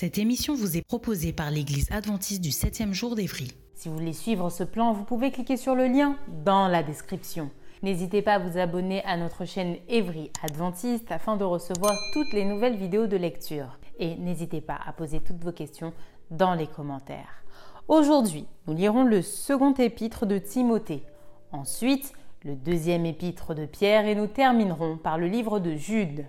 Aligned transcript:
Cette 0.00 0.16
émission 0.16 0.54
vous 0.54 0.78
est 0.78 0.86
proposée 0.88 1.34
par 1.34 1.50
l'Église 1.50 1.86
adventiste 1.92 2.40
du 2.40 2.48
7e 2.48 2.94
jour 2.94 3.14
d'Évry. 3.16 3.48
Si 3.74 3.90
vous 3.90 3.98
voulez 3.98 4.14
suivre 4.14 4.48
ce 4.48 4.64
plan, 4.64 4.94
vous 4.94 5.04
pouvez 5.04 5.30
cliquer 5.30 5.58
sur 5.58 5.74
le 5.74 5.88
lien 5.88 6.16
dans 6.42 6.68
la 6.68 6.82
description. 6.82 7.50
N'hésitez 7.82 8.22
pas 8.22 8.36
à 8.36 8.38
vous 8.38 8.56
abonner 8.56 9.04
à 9.04 9.18
notre 9.18 9.44
chaîne 9.44 9.76
Évry 9.90 10.30
Adventiste 10.42 11.12
afin 11.12 11.36
de 11.36 11.44
recevoir 11.44 11.92
toutes 12.14 12.32
les 12.32 12.46
nouvelles 12.46 12.78
vidéos 12.78 13.08
de 13.08 13.18
lecture. 13.18 13.78
Et 13.98 14.16
n'hésitez 14.16 14.62
pas 14.62 14.78
à 14.86 14.94
poser 14.94 15.20
toutes 15.20 15.44
vos 15.44 15.52
questions 15.52 15.92
dans 16.30 16.54
les 16.54 16.66
commentaires. 16.66 17.44
Aujourd'hui, 17.86 18.46
nous 18.66 18.72
lirons 18.72 19.04
le 19.04 19.20
second 19.20 19.74
épître 19.74 20.24
de 20.24 20.38
Timothée. 20.38 21.04
Ensuite, 21.52 22.14
le 22.42 22.54
deuxième 22.54 23.04
épître 23.04 23.54
de 23.54 23.66
Pierre 23.66 24.06
et 24.06 24.14
nous 24.14 24.28
terminerons 24.28 24.96
par 24.96 25.18
le 25.18 25.26
livre 25.26 25.58
de 25.58 25.74
Jude. 25.74 26.24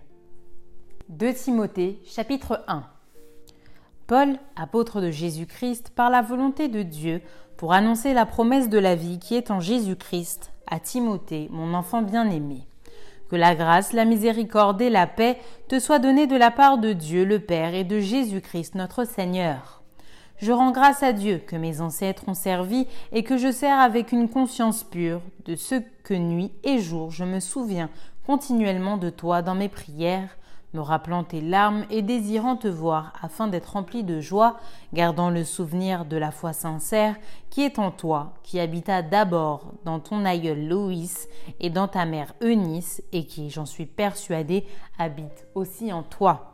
De 1.08 1.32
Timothée, 1.32 2.02
chapitre 2.04 2.66
1. 2.68 2.84
Paul, 4.12 4.36
apôtre 4.58 5.00
de 5.00 5.10
Jésus-Christ, 5.10 5.94
par 5.96 6.10
la 6.10 6.22
volonté 6.22 6.68
de 6.68 6.82
Dieu, 6.82 7.22
pour 7.56 7.72
annoncer 7.72 8.14
la 8.14 8.26
promesse 8.26 8.68
de 8.68 8.78
la 8.78 8.94
vie 8.94 9.20
qui 9.20 9.36
est 9.36 9.52
en 9.52 9.62
Jésus-Christ, 9.62 10.52
à 10.70 10.82
Timothée, 10.82 11.48
mon 11.50 11.74
enfant 11.74 12.02
bien-aimé. 12.02 12.68
Que 13.30 13.38
la 13.38 13.56
grâce, 13.56 13.94
la 13.94 14.04
miséricorde 14.04 14.82
et 14.82 14.90
la 14.90 15.08
paix 15.08 15.38
te 15.70 15.80
soient 15.80 16.00
données 16.00 16.28
de 16.28 16.36
la 16.36 16.52
part 16.52 16.78
de 16.78 16.92
Dieu 16.92 17.24
le 17.24 17.40
Père 17.40 17.74
et 17.74 17.86
de 17.86 18.02
Jésus-Christ 18.02 18.76
notre 18.76 19.06
Seigneur. 19.06 19.82
Je 20.36 20.52
rends 20.52 20.72
grâce 20.72 21.04
à 21.04 21.14
Dieu 21.14 21.38
que 21.38 21.56
mes 21.56 21.80
ancêtres 21.80 22.28
ont 22.28 22.34
servi 22.34 22.88
et 23.14 23.24
que 23.24 23.38
je 23.38 23.50
sers 23.50 23.80
avec 23.80 24.12
une 24.12 24.28
conscience 24.28 24.84
pure 24.84 25.22
de 25.46 25.56
ce 25.56 25.76
que 26.04 26.16
nuit 26.16 26.52
et 26.66 26.80
jour 26.80 27.12
je 27.12 27.24
me 27.24 27.40
souviens 27.40 27.90
continuellement 28.28 28.98
de 28.98 29.10
toi 29.10 29.42
dans 29.42 29.56
mes 29.56 29.70
prières, 29.70 30.36
me 30.74 30.82
rappelant 30.82 31.24
tes 31.24 31.42
larmes 31.42 31.86
et 31.90 32.02
désirant 32.02 32.56
te 32.56 32.68
voir 32.68 33.14
afin 33.22 33.48
d'être 33.48 33.74
rempli 33.74 34.04
de 34.04 34.22
joie, 34.22 34.58
gardant 34.94 35.30
le 35.30 35.44
souvenir 35.44 36.06
de 36.06 36.18
la 36.18 36.32
foi 36.32 36.54
sincère 36.54 37.16
qui 37.50 37.62
est 37.62 37.80
en 37.80 37.92
toi, 37.92 38.34
qui 38.44 38.60
habita 38.60 39.02
d'abord 39.02 39.74
dans 39.84 40.00
ton 40.00 40.24
aïeul 40.24 40.68
Loïs 40.68 41.28
et 41.60 41.70
dans 41.70 41.88
ta 41.88 42.06
mère 42.06 42.34
Eunice, 42.42 43.04
et 43.12 43.26
qui, 43.26 43.50
j'en 43.50 43.66
suis 43.66 43.86
persuadée, 43.86 44.66
habite 44.98 45.46
aussi 45.56 45.92
en 45.92 46.04
toi. 46.04 46.54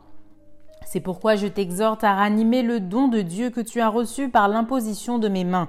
C'est 0.84 1.00
pourquoi 1.00 1.36
je 1.36 1.46
t'exhorte 1.46 2.02
à 2.02 2.14
ranimer 2.14 2.62
le 2.62 2.80
don 2.80 3.08
de 3.08 3.20
Dieu 3.20 3.50
que 3.50 3.60
tu 3.60 3.80
as 3.80 3.88
reçu 3.88 4.28
par 4.28 4.48
l'imposition 4.48 5.18
de 5.18 5.28
mes 5.28 5.44
mains 5.44 5.68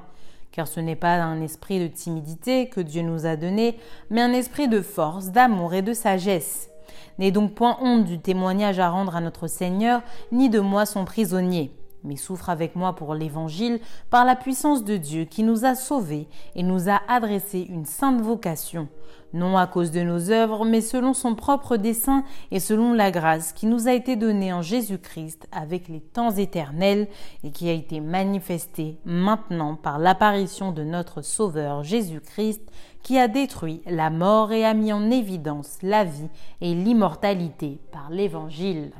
car 0.51 0.67
ce 0.67 0.79
n'est 0.79 0.95
pas 0.95 1.21
un 1.21 1.41
esprit 1.41 1.79
de 1.79 1.87
timidité 1.87 2.69
que 2.69 2.81
Dieu 2.81 3.01
nous 3.01 3.25
a 3.25 3.35
donné, 3.35 3.77
mais 4.09 4.21
un 4.21 4.33
esprit 4.33 4.67
de 4.67 4.81
force, 4.81 5.29
d'amour 5.29 5.73
et 5.73 5.81
de 5.81 5.93
sagesse. 5.93 6.69
N'aie 7.17 7.31
donc 7.31 7.53
point 7.53 7.77
honte 7.81 8.05
du 8.05 8.19
témoignage 8.19 8.79
à 8.79 8.89
rendre 8.89 9.15
à 9.15 9.21
notre 9.21 9.47
Seigneur, 9.47 10.01
ni 10.31 10.49
de 10.49 10.59
moi 10.59 10.85
son 10.85 11.05
prisonnier, 11.05 11.71
mais 12.03 12.15
souffre 12.15 12.49
avec 12.49 12.75
moi 12.75 12.93
pour 12.93 13.13
l'Évangile 13.13 13.79
par 14.09 14.25
la 14.25 14.35
puissance 14.35 14.83
de 14.83 14.97
Dieu 14.97 15.25
qui 15.25 15.43
nous 15.43 15.65
a 15.65 15.75
sauvés 15.75 16.27
et 16.55 16.63
nous 16.63 16.89
a 16.89 17.01
adressé 17.07 17.59
une 17.69 17.85
sainte 17.85 18.21
vocation, 18.21 18.87
non 19.33 19.57
à 19.57 19.67
cause 19.67 19.91
de 19.91 20.01
nos 20.01 20.31
œuvres, 20.31 20.65
mais 20.65 20.81
selon 20.81 21.13
son 21.13 21.35
propre 21.35 21.77
dessein 21.77 22.23
et 22.51 22.59
selon 22.59 22.93
la 22.93 23.11
grâce 23.11 23.53
qui 23.53 23.65
nous 23.65 23.87
a 23.87 23.93
été 23.93 24.15
donnée 24.15 24.53
en 24.53 24.61
Jésus-Christ 24.61 25.47
avec 25.51 25.87
les 25.87 26.01
temps 26.01 26.31
éternels 26.31 27.07
et 27.43 27.51
qui 27.51 27.69
a 27.69 27.73
été 27.73 27.99
manifestée 27.99 28.97
maintenant 29.05 29.75
par 29.75 29.99
l'apparition 29.99 30.71
de 30.71 30.83
notre 30.83 31.21
Sauveur 31.21 31.83
Jésus-Christ 31.83 32.61
qui 33.03 33.17
a 33.17 33.27
détruit 33.27 33.81
la 33.85 34.09
mort 34.09 34.51
et 34.51 34.65
a 34.65 34.73
mis 34.73 34.93
en 34.93 35.09
évidence 35.09 35.77
la 35.81 36.03
vie 36.03 36.29
et 36.61 36.73
l'immortalité 36.73 37.79
par 37.91 38.09
l'Évangile. 38.09 38.91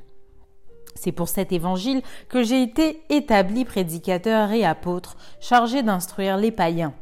C'est 0.96 1.12
pour 1.14 1.30
cet 1.30 1.52
évangile 1.52 2.02
que 2.28 2.44
j'ai 2.44 2.62
été 2.62 3.02
établi 3.10 3.64
prédicateur 3.64 4.52
et 4.52 4.66
apôtre, 4.66 5.16
chargé 5.40 5.82
d'instruire 5.82 6.38
les 6.38 6.52
païens. 6.52 6.94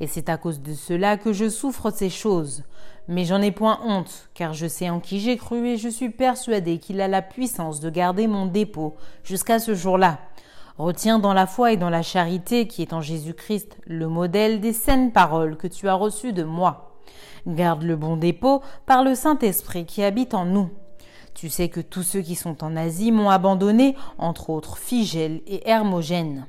Et 0.00 0.06
c'est 0.06 0.28
à 0.28 0.36
cause 0.36 0.60
de 0.60 0.72
cela 0.72 1.16
que 1.16 1.32
je 1.32 1.48
souffre 1.48 1.90
ces 1.90 2.10
choses. 2.10 2.64
Mais 3.06 3.24
j'en 3.24 3.42
ai 3.42 3.52
point 3.52 3.78
honte, 3.84 4.30
car 4.34 4.54
je 4.54 4.66
sais 4.66 4.88
en 4.88 4.98
qui 4.98 5.20
j'ai 5.20 5.36
cru 5.36 5.68
et 5.68 5.76
je 5.76 5.88
suis 5.88 6.10
persuadé 6.10 6.78
qu'il 6.78 7.00
a 7.00 7.08
la 7.08 7.22
puissance 7.22 7.80
de 7.80 7.90
garder 7.90 8.26
mon 8.26 8.46
dépôt 8.46 8.96
jusqu'à 9.22 9.58
ce 9.58 9.74
jour-là. 9.74 10.18
Retiens 10.76 11.20
dans 11.20 11.34
la 11.34 11.46
foi 11.46 11.70
et 11.70 11.76
dans 11.76 11.88
la 11.88 12.02
charité 12.02 12.66
qui 12.66 12.82
est 12.82 12.92
en 12.92 13.00
Jésus-Christ 13.00 13.78
le 13.86 14.08
modèle 14.08 14.60
des 14.60 14.72
saines 14.72 15.12
paroles 15.12 15.56
que 15.56 15.68
tu 15.68 15.88
as 15.88 15.94
reçues 15.94 16.32
de 16.32 16.42
moi. 16.42 16.98
Garde 17.46 17.84
le 17.84 17.94
bon 17.94 18.16
dépôt 18.16 18.60
par 18.84 19.04
le 19.04 19.14
Saint-Esprit 19.14 19.86
qui 19.86 20.02
habite 20.02 20.34
en 20.34 20.46
nous. 20.46 20.70
Tu 21.32 21.48
sais 21.48 21.68
que 21.68 21.80
tous 21.80 22.02
ceux 22.02 22.22
qui 22.22 22.34
sont 22.34 22.64
en 22.64 22.74
Asie 22.74 23.12
m'ont 23.12 23.30
abandonné, 23.30 23.94
entre 24.18 24.50
autres 24.50 24.76
Figel 24.76 25.42
et 25.46 25.68
Hermogène. 25.68 26.46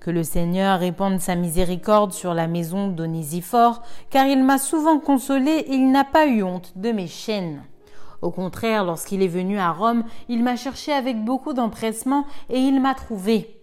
Que 0.00 0.10
le 0.10 0.22
Seigneur 0.22 0.80
répande 0.80 1.20
sa 1.20 1.34
miséricorde 1.34 2.12
sur 2.12 2.34
la 2.34 2.48
maison 2.48 2.88
d'Onésiphore, 2.88 3.80
car 4.10 4.26
il 4.26 4.44
m'a 4.44 4.58
souvent 4.58 4.98
consolé 4.98 5.50
et 5.50 5.74
il 5.74 5.90
n'a 5.90 6.04
pas 6.04 6.26
eu 6.26 6.42
honte 6.42 6.72
de 6.76 6.92
mes 6.92 7.06
chaînes. 7.06 7.62
Au 8.20 8.30
contraire, 8.30 8.84
lorsqu'il 8.84 9.22
est 9.22 9.28
venu 9.28 9.58
à 9.58 9.72
Rome, 9.72 10.04
il 10.28 10.42
m'a 10.42 10.56
cherché 10.56 10.92
avec 10.92 11.24
beaucoup 11.24 11.54
d'empressement 11.54 12.26
et 12.50 12.58
il 12.58 12.78
m'a 12.78 12.94
trouvé. 12.94 13.61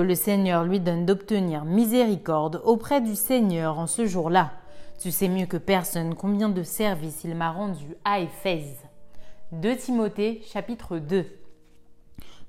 Le 0.00 0.14
Seigneur 0.14 0.64
lui 0.64 0.80
donne 0.80 1.06
d'obtenir 1.06 1.64
miséricorde 1.64 2.62
auprès 2.64 3.00
du 3.00 3.16
Seigneur 3.16 3.78
en 3.78 3.86
ce 3.86 4.06
jour-là. 4.06 4.52
Tu 5.00 5.10
sais 5.10 5.28
mieux 5.28 5.46
que 5.46 5.56
personne 5.56 6.14
combien 6.14 6.48
de 6.48 6.62
services 6.62 7.24
il 7.24 7.34
m'a 7.34 7.50
rendu 7.50 7.96
à 8.04 8.20
Éphèse. 8.20 8.76
2 9.52 9.76
Timothée 9.76 10.42
chapitre 10.52 10.98
2 10.98 11.26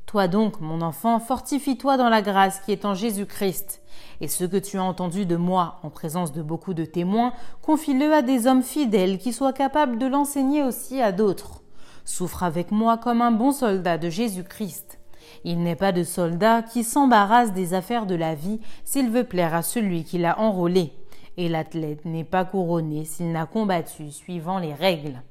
Toi 0.06 0.28
donc, 0.28 0.62
mon 0.62 0.82
enfant, 0.82 1.20
fortifie-toi 1.20 1.98
dans 1.98 2.10
la 2.10 2.22
grâce 2.22 2.60
qui 2.60 2.72
est 2.72 2.86
en 2.86 2.94
Jésus-Christ. 2.94 3.82
Et 4.22 4.28
ce 4.28 4.46
que 4.46 4.58
tu 4.58 4.78
as 4.78 4.84
entendu 4.84 5.26
de 5.26 5.36
moi 5.36 5.80
en 5.84 5.90
présence 5.90 6.32
de 6.32 6.44
beaucoup 6.44 6.74
de 6.74 6.86
témoins, 6.86 7.34
confie-le 7.62 8.14
à 8.14 8.22
des 8.22 8.48
hommes 8.48 8.64
fidèles 8.64 9.18
qui 9.18 9.34
soient 9.34 9.54
capables 9.54 9.98
de 9.98 10.06
l'enseigner 10.06 10.64
aussi 10.64 11.02
à 11.02 11.12
d'autres. 11.12 11.62
Souffre 12.06 12.44
avec 12.44 12.72
moi 12.72 12.98
comme 12.98 13.22
un 13.22 13.32
bon 13.32 13.52
soldat 13.52 13.98
de 13.98 14.10
Jésus-Christ. 14.10 14.99
Il 15.44 15.64
n'est 15.64 15.76
pas 15.76 15.92
de 15.92 16.04
soldat 16.04 16.62
qui 16.62 16.84
s'embarrasse 16.84 17.54
des 17.54 17.74
affaires 17.74 18.06
de 18.06 18.16
la 18.16 18.36
vie 18.36 18.60
s'il 18.84 19.10
veut 19.10 19.24
plaire 19.24 19.54
à 19.54 19.62
celui 19.62 20.04
qui 20.04 20.18
l'a 20.18 20.40
enrôlé. 20.40 20.94
Et 21.38 21.50
l'athlète 21.50 22.06
n'est 22.06 22.24
pas 22.24 22.46
couronné 22.46 23.06
s'il 23.06 23.32
n'a 23.32 23.46
combattu 23.46 24.12
suivant 24.12 24.60
les 24.60 24.74
règles. 24.74 25.22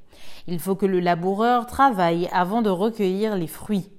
Il 0.46 0.58
faut 0.58 0.74
que 0.74 0.86
le 0.86 1.00
laboureur 1.00 1.66
travaille 1.66 2.28
avant 2.32 2.62
de 2.62 2.70
recueillir 2.70 3.36
les 3.36 3.46
fruits. 3.46 3.90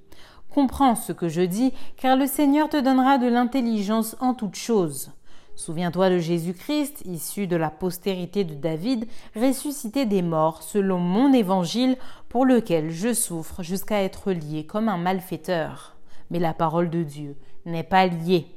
Comprends 0.50 0.96
ce 0.96 1.14
que 1.14 1.30
je 1.30 1.42
dis, 1.42 1.74
car 1.98 2.18
le 2.18 2.26
Seigneur 2.26 2.70
te 2.70 2.78
donnera 2.78 3.20
de 3.20 3.28
l'intelligence 3.28 4.16
en 4.20 4.34
toutes 4.34 4.56
choses. 4.56 5.12
Souviens-toi 5.56 6.10
de 6.10 6.20
Jésus-Christ, 6.20 7.04
issu 7.06 7.46
de 7.46 7.58
la 7.58 7.70
postérité 7.70 8.46
de 8.46 8.56
David, 8.56 9.06
ressuscité 9.36 10.06
des 10.06 10.22
morts, 10.22 10.64
selon 10.64 11.00
mon 11.00 11.34
évangile, 11.34 11.98
pour 12.30 12.46
lequel 12.46 12.92
je 12.92 13.14
souffre 13.14 13.64
jusqu'à 13.64 14.04
être 14.04 14.32
lié 14.32 14.66
comme 14.66 14.88
un 14.88 14.98
malfaiteur. 14.98 15.98
Mais 16.30 16.40
la 16.40 16.54
parole 16.54 16.90
de 16.90 17.04
Dieu 17.04 17.36
n'est 17.66 17.84
pas 17.84 18.06
liée. 18.06 18.48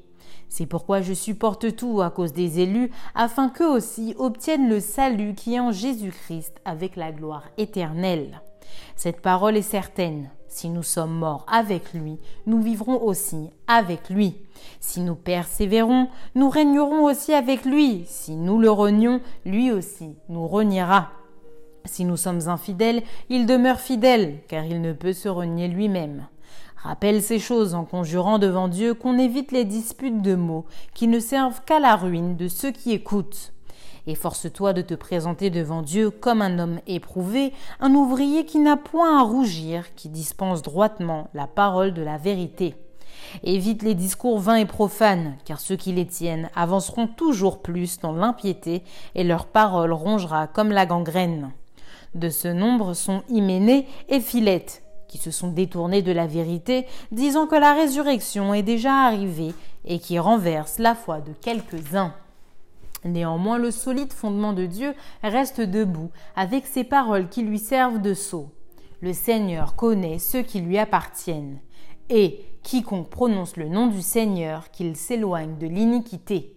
C'est 0.49 0.67
pourquoi 0.67 1.01
je 1.01 1.15
supporte 1.15 1.75
tout 1.77 2.03
à 2.03 2.11
cause 2.11 2.35
des 2.35 2.61
élus, 2.61 2.91
afin 3.15 3.49
qu'eux 3.49 3.71
aussi 3.71 4.15
obtiennent 4.19 4.69
le 4.69 4.81
salut 4.81 5.35
qui 5.35 5.55
est 5.55 5.61
en 5.61 5.73
Jésus-Christ 5.73 6.61
avec 6.67 6.97
la 6.97 7.11
gloire 7.11 7.45
éternelle. 7.57 8.43
Cette 8.95 9.23
parole 9.23 9.57
est 9.57 9.63
certaine. 9.63 10.29
Si 10.49 10.69
nous 10.69 10.83
sommes 10.83 11.15
morts 11.15 11.47
avec 11.51 11.95
lui, 11.95 12.19
nous 12.45 12.61
vivrons 12.61 13.03
aussi 13.03 13.49
avec 13.67 14.11
lui. 14.11 14.37
Si 14.81 15.01
nous 15.01 15.15
persévérons, 15.15 16.09
nous 16.35 16.51
régnerons 16.51 17.05
aussi 17.05 17.33
avec 17.33 17.65
lui. 17.65 18.05
Si 18.07 18.37
nous 18.37 18.59
le 18.59 18.71
renions, 18.71 19.23
lui 19.47 19.73
aussi 19.73 20.17
nous 20.29 20.47
reniera. 20.47 21.11
Si 21.85 22.05
nous 22.05 22.17
sommes 22.17 22.49
infidèles, 22.49 23.03
il 23.29 23.47
demeure 23.47 23.81
fidèle, 23.81 24.39
car 24.49 24.65
il 24.65 24.81
ne 24.81 24.93
peut 24.93 25.13
se 25.13 25.29
renier 25.29 25.69
lui-même. 25.69 26.27
Rappelle 26.77 27.23
ces 27.23 27.39
choses 27.39 27.75
en 27.75 27.85
conjurant 27.85 28.39
devant 28.39 28.67
Dieu 28.67 28.95
qu'on 28.95 29.19
évite 29.19 29.53
les 29.53 29.65
disputes 29.65 30.21
de 30.21 30.35
mots 30.35 30.67
qui 30.95 31.07
ne 31.07 31.21
servent 31.21 31.63
qu'à 31.65 31.79
la 31.79 31.95
ruine 31.95 32.37
de 32.37 32.49
ceux 32.49 32.73
qui 32.73 32.91
écoutent. 32.93 33.53
Efforce-toi 34.09 34.73
de 34.73 34.83
te 34.83 34.95
présenter 34.95 35.49
devant 35.49 35.83
Dieu 35.83 36.11
comme 36.11 36.43
un 36.43 36.59
homme 36.59 36.81
éprouvé, 36.89 37.53
un 37.79 37.95
ouvrier 37.95 38.45
qui 38.45 38.59
n'a 38.59 38.77
point 38.77 39.21
à 39.21 39.23
rougir, 39.23 39.95
qui 39.95 40.09
dispense 40.09 40.63
droitement 40.63 41.29
la 41.35 41.47
parole 41.47 41.95
de 41.95 42.03
la 42.03 42.19
vérité. 42.19 42.75
Évite 43.45 43.85
les 43.85 43.95
discours 43.95 44.41
vains 44.41 44.57
et 44.57 44.67
profanes, 44.67 45.37
car 45.45 45.61
ceux 45.61 45.77
qui 45.77 45.93
les 45.93 46.07
tiennent 46.07 46.51
avanceront 46.57 47.07
toujours 47.07 47.63
plus 47.63 48.01
dans 48.01 48.13
l'impiété, 48.13 48.83
et 49.15 49.23
leur 49.23 49.47
parole 49.47 49.93
rongera 49.93 50.49
comme 50.49 50.73
la 50.73 50.87
gangrène. 50.87 51.53
De 52.15 52.29
ce 52.29 52.49
nombre 52.49 52.95
sont 52.95 53.23
Hyménée 53.29 53.87
et 54.09 54.21
Philette, 54.21 54.83
qui 55.09 55.19
se 55.19 55.31
sont 55.31 55.49
détournés 55.49 56.03
de 56.03 56.13
la 56.13 56.27
vérité, 56.27 56.87
disant 57.11 57.47
que 57.47 57.55
la 57.55 57.73
résurrection 57.73 58.53
est 58.53 58.63
déjà 58.63 59.07
arrivée 59.07 59.55
et 59.85 59.99
qui 59.99 60.19
renversent 60.19 60.79
la 60.79 60.95
foi 60.95 61.21
de 61.21 61.33
quelques-uns. 61.33 62.15
Néanmoins, 63.05 63.59
le 63.59 63.71
solide 63.71 64.13
fondement 64.13 64.53
de 64.53 64.67
Dieu 64.67 64.95
reste 65.23 65.61
debout, 65.61 66.11
avec 66.37 66.67
ses 66.67 66.85
paroles 66.85 67.29
qui 67.29 67.43
lui 67.43 67.59
servent 67.59 68.01
de 68.01 68.15
sceau. 68.15 68.51
Le 69.01 69.13
Seigneur 69.13 69.75
connaît 69.75 70.19
ceux 70.19 70.43
qui 70.43 70.61
lui 70.61 70.79
appartiennent, 70.79 71.59
et 72.09 72.45
quiconque 72.63 73.09
prononce 73.09 73.57
le 73.57 73.69
nom 73.69 73.89
du 73.89 74.03
Seigneur, 74.03 74.71
qu'il 74.71 74.97
s'éloigne 74.97 75.59
de 75.59 75.67
l'iniquité. 75.67 76.57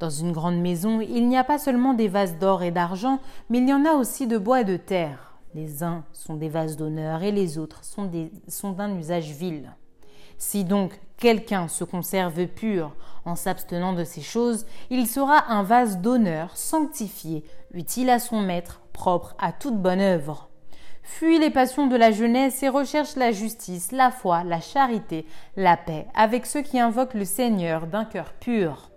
Dans 0.00 0.08
une 0.08 0.32
grande 0.32 0.58
maison, 0.58 1.02
il 1.02 1.28
n'y 1.28 1.36
a 1.36 1.44
pas 1.44 1.58
seulement 1.58 1.92
des 1.92 2.08
vases 2.08 2.38
d'or 2.38 2.62
et 2.62 2.70
d'argent, 2.70 3.20
mais 3.50 3.58
il 3.58 3.68
y 3.68 3.74
en 3.74 3.84
a 3.84 3.92
aussi 3.92 4.26
de 4.26 4.38
bois 4.38 4.62
et 4.62 4.64
de 4.64 4.78
terre. 4.78 5.34
Les 5.54 5.82
uns 5.82 6.04
sont 6.14 6.36
des 6.36 6.48
vases 6.48 6.78
d'honneur 6.78 7.22
et 7.22 7.32
les 7.32 7.58
autres 7.58 7.84
sont, 7.84 8.08
d'un 8.72 8.96
usage 8.96 9.30
vil. 9.32 9.70
Si 10.38 10.64
donc 10.64 10.98
quelqu'un 11.18 11.68
se 11.68 11.84
conserve 11.84 12.46
pur 12.46 12.96
en 13.26 13.36
s'abstenant 13.36 13.92
de 13.92 14.04
ces 14.04 14.22
choses, 14.22 14.64
il 14.88 15.06
sera 15.06 15.52
un 15.52 15.62
vase 15.62 15.98
d'honneur, 15.98 16.56
sanctifié, 16.56 17.44
utile 17.74 18.08
à 18.08 18.18
son 18.18 18.40
maître, 18.40 18.80
propre 18.94 19.36
à 19.38 19.52
toute 19.52 19.76
bonne 19.76 20.00
œuvre. 20.00 20.48
Fuis 21.02 21.38
les 21.38 21.50
passions 21.50 21.88
de 21.88 21.96
la 21.96 22.10
jeunesse 22.10 22.62
et 22.62 22.70
recherche 22.70 23.16
la 23.16 23.32
justice, 23.32 23.92
la 23.92 24.10
foi, 24.10 24.44
la 24.44 24.62
charité, 24.62 25.26
la 25.56 25.76
paix, 25.76 26.06
avec 26.14 26.46
ceux 26.46 26.62
qui 26.62 26.80
invoquent 26.80 27.12
le 27.12 27.26
Seigneur 27.26 27.86
d'un 27.86 28.06
cœur 28.06 28.32
pur. 28.32 28.89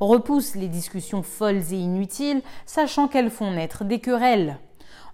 Repousse 0.00 0.54
les 0.54 0.68
discussions 0.68 1.22
folles 1.22 1.72
et 1.72 1.76
inutiles, 1.76 2.42
sachant 2.66 3.08
qu'elles 3.08 3.30
font 3.30 3.52
naître 3.52 3.84
des 3.84 4.00
querelles. 4.00 4.58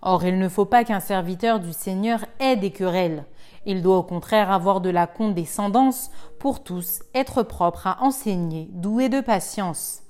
Or, 0.02 0.25
il 0.25 0.38
ne 0.38 0.49
faut 0.49 0.64
pas 0.64 0.84
qu'un 0.84 1.00
serviteur 1.00 1.61
du 1.61 1.73
Seigneur 1.73 2.25
ait 2.40 2.56
des 2.56 2.73
querelles. 2.73 3.25
Il 3.64 3.82
doit 3.82 3.99
au 3.99 4.02
contraire 4.02 4.50
avoir 4.50 4.81
de 4.81 4.90
la 4.90 5.06
condescendance 5.06 6.11
pour 6.40 6.64
tous, 6.64 7.02
être 7.14 7.44
propre 7.44 7.87
à 7.87 8.02
enseigner, 8.02 8.69
doué 8.73 9.08
de 9.08 9.20
patience. 9.20 10.02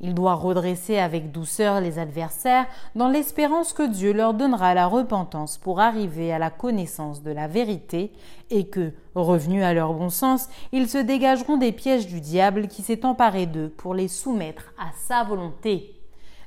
Il 0.00 0.14
doit 0.14 0.34
redresser 0.34 0.98
avec 0.98 1.32
douceur 1.32 1.80
les 1.80 1.98
adversaires 1.98 2.66
dans 2.94 3.08
l'espérance 3.08 3.72
que 3.72 3.86
Dieu 3.86 4.12
leur 4.12 4.34
donnera 4.34 4.74
la 4.74 4.86
repentance 4.86 5.58
pour 5.58 5.80
arriver 5.80 6.32
à 6.32 6.38
la 6.38 6.50
connaissance 6.50 7.22
de 7.22 7.30
la 7.30 7.48
vérité 7.48 8.12
et 8.50 8.68
que, 8.68 8.92
revenus 9.14 9.64
à 9.64 9.74
leur 9.74 9.94
bon 9.94 10.10
sens, 10.10 10.48
ils 10.72 10.88
se 10.88 10.98
dégageront 10.98 11.56
des 11.56 11.72
pièges 11.72 12.06
du 12.06 12.20
diable 12.20 12.68
qui 12.68 12.82
s'est 12.82 13.04
emparé 13.04 13.46
d'eux 13.46 13.72
pour 13.76 13.94
les 13.94 14.08
soumettre 14.08 14.72
à 14.78 14.90
sa 14.96 15.24
volonté. 15.24 15.94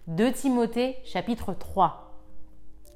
2 0.07 0.31
Timothée 0.31 0.97
chapitre 1.05 1.53
3 1.53 2.05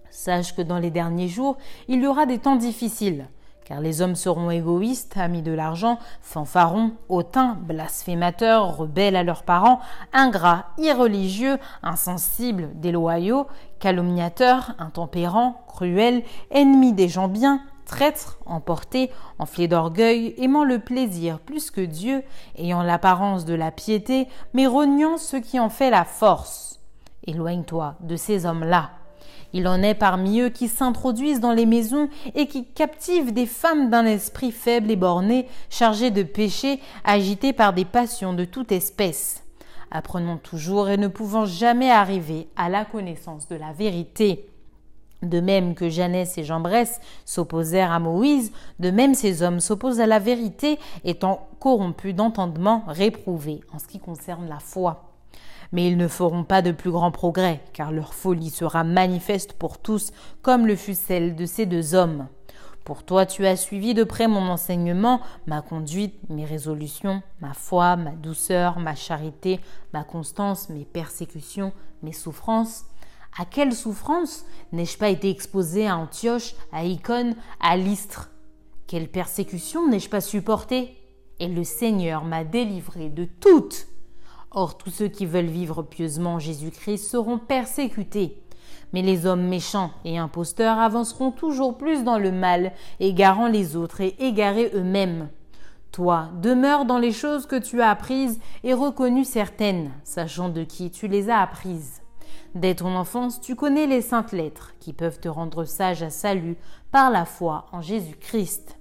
Sache 0.10 0.56
que 0.56 0.62
dans 0.62 0.78
les 0.78 0.92
derniers 0.92 1.28
jours, 1.28 1.58
il 1.88 2.02
y 2.02 2.08
aura 2.08 2.26
des 2.26 2.38
temps 2.38 2.56
difficiles 2.56 3.28
car 3.66 3.82
les 3.82 4.02
hommes 4.02 4.16
seront 4.16 4.52
égoïstes, 4.52 5.18
amis 5.18 5.42
de 5.42 5.52
l'argent, 5.52 6.00
fanfarons, 6.22 6.94
hautains, 7.10 7.58
blasphémateurs, 7.62 8.78
rebelles 8.78 9.16
à 9.16 9.24
leurs 9.24 9.44
parents, 9.44 9.80
ingrats, 10.14 10.66
irreligieux, 10.78 11.58
insensibles, 11.82 12.70
déloyaux, 12.76 13.48
calomniateurs, 13.80 14.76
intempérants, 14.80 15.64
cruels, 15.68 16.24
ennemis 16.52 16.94
des 16.94 17.10
gens 17.10 17.28
bien, 17.28 17.62
traîtres, 17.86 18.40
emportés, 18.46 19.12
enflés 19.40 19.68
d'orgueil, 19.68 20.34
aimant 20.38 20.64
le 20.64 20.80
plaisir 20.80 21.40
plus 21.40 21.72
que 21.72 21.82
Dieu, 21.82 22.24
ayant 22.58 22.82
l'apparence 22.82 23.46
de 23.46 23.54
la 23.54 23.72
piété, 23.72 24.28
mais 24.54 24.68
reniant 24.68 25.18
ce 25.18 25.38
qui 25.38 25.60
en 25.60 25.70
fait 25.70 25.90
la 25.90 26.06
force. 26.06 26.80
Éloigne-toi 27.26 27.96
de 28.02 28.16
ces 28.16 28.46
hommes-là. 28.46 28.92
Il 29.54 29.68
en 29.68 29.84
est 29.84 29.94
parmi 29.94 30.40
eux 30.40 30.50
qui 30.50 30.68
s'introduisent 30.68 31.40
dans 31.40 31.54
les 31.54 31.68
maisons 31.68 32.10
et 32.34 32.48
qui 32.48 32.66
captivent 32.66 33.34
des 33.34 33.46
femmes 33.46 33.92
d'un 33.92 34.06
esprit 34.06 34.52
faible 34.52 34.90
et 34.90 34.96
borné, 34.96 35.48
chargées 35.70 36.10
de 36.10 36.24
péchés, 36.24 36.80
agitées 37.04 37.54
par 37.54 37.74
des 37.74 37.86
passions 37.86 38.34
de 38.34 38.46
toute 38.46 38.72
espèce. 38.72 39.44
Apprenons 39.92 40.38
toujours 40.38 40.90
et 40.90 40.98
ne 40.98 41.08
pouvant 41.08 41.46
jamais 41.46 41.92
arriver 41.92 42.48
à 42.56 42.68
la 42.68 42.84
connaissance 42.84 43.48
de 43.48 43.56
la 43.56 43.74
vérité. 43.74 44.50
De 45.22 45.40
même 45.40 45.76
que 45.76 45.88
Jeannès 45.88 46.36
et 46.40 46.44
Jambres 46.44 46.88
s'opposèrent 47.24 47.92
à 47.92 48.00
Moïse, 48.00 48.52
de 48.80 48.90
même 48.90 49.14
ces 49.14 49.44
hommes 49.44 49.60
s'opposent 49.60 50.02
à 50.02 50.08
la 50.08 50.20
vérité, 50.20 50.80
étant 51.06 51.48
corrompus 51.60 52.16
d'entendement, 52.16 52.84
réprouvés 52.88 53.62
en 53.72 53.78
ce 53.78 53.88
qui 53.88 54.00
concerne 54.00 54.50
la 54.50 54.60
foi 54.60 55.13
mais 55.74 55.88
ils 55.88 55.98
ne 55.98 56.08
feront 56.08 56.46
pas 56.46 56.62
de 56.62 56.72
plus 56.72 56.92
grands 56.92 57.12
progrès, 57.12 57.60
car 57.74 57.92
leur 57.92 58.14
folie 58.14 58.52
sera 58.52 58.86
manifeste 58.86 59.54
pour 59.54 59.80
tous, 59.80 60.14
comme 60.42 60.68
le 60.68 60.78
fut 60.78 60.94
celle 60.94 61.36
de 61.36 61.46
ces 61.46 61.66
deux 61.66 61.96
hommes. 61.96 62.28
Pour 62.86 63.04
toi, 63.04 63.26
tu 63.26 63.46
as 63.46 63.56
suivi 63.56 63.94
de 63.94 64.04
près 64.04 64.28
mon 64.28 64.50
enseignement, 64.50 65.20
ma 65.48 65.62
conduite, 65.62 66.16
mes 66.30 66.46
résolutions, 66.46 67.24
ma 67.42 67.54
foi, 67.54 67.96
ma 67.96 68.12
douceur, 68.12 68.80
ma 68.80 68.94
charité, 68.94 69.60
ma 69.94 70.04
constance, 70.04 70.70
mes 70.70 70.86
persécutions, 70.86 71.74
mes 72.04 72.14
souffrances. 72.14 72.86
À 73.40 73.46
quelles 73.46 73.74
souffrances 73.74 74.46
n'ai-je 74.74 74.98
pas 74.98 75.10
été 75.10 75.30
exposé 75.30 75.88
à 75.88 75.98
Antioche, 75.98 76.56
à 76.72 76.84
Icône, 76.84 77.36
à 77.60 77.78
Lystre? 77.78 78.30
Quelle 78.86 79.08
persécution 79.08 79.88
n'ai-je 79.90 80.10
pas 80.10 80.22
supporté 80.22 80.96
Et 81.40 81.48
le 81.48 81.64
Seigneur 81.64 82.26
m'a 82.26 82.44
délivré 82.44 83.10
de 83.10 83.26
toutes. 83.26 83.88
Or 84.54 84.78
tous 84.78 84.92
ceux 84.92 85.08
qui 85.08 85.26
veulent 85.26 85.46
vivre 85.46 85.82
pieusement 85.82 86.38
Jésus-Christ 86.38 87.10
seront 87.10 87.40
persécutés. 87.40 88.38
Mais 88.94 89.02
les 89.02 89.26
hommes 89.26 89.48
méchants 89.48 89.92
et 90.06 90.20
imposteurs 90.20 90.78
avanceront 90.78 91.32
toujours 91.32 91.78
plus 91.78 92.04
dans 92.04 92.20
le 92.20 92.32
mal, 92.32 92.72
égarant 93.00 93.48
les 93.48 93.76
autres 93.76 94.02
et 94.02 94.16
égarés 94.20 94.72
eux-mêmes. 94.76 95.30
Toi, 95.92 96.30
demeure 96.42 96.86
dans 96.86 97.00
les 97.00 97.12
choses 97.12 97.46
que 97.46 97.56
tu 97.56 97.82
as 97.82 97.90
apprises 97.90 98.40
et 98.64 98.74
reconnues 98.74 99.26
certaines, 99.26 99.92
sachant 100.04 100.50
de 100.50 100.64
qui 100.64 100.92
tu 100.92 101.08
les 101.08 101.30
as 101.30 101.40
apprises. 101.40 102.02
Dès 102.56 102.76
ton 102.76 102.96
enfance, 102.96 103.42
tu 103.42 103.56
connais 103.56 103.88
les 103.88 104.02
saintes 104.02 104.32
lettres 104.32 104.74
qui 104.80 104.94
peuvent 104.94 105.20
te 105.20 105.30
rendre 105.30 105.66
sage 105.66 106.04
à 106.04 106.12
salut 106.12 106.58
par 106.92 107.10
la 107.10 107.26
foi 107.26 107.66
en 107.72 107.82
Jésus-Christ. 107.82 108.78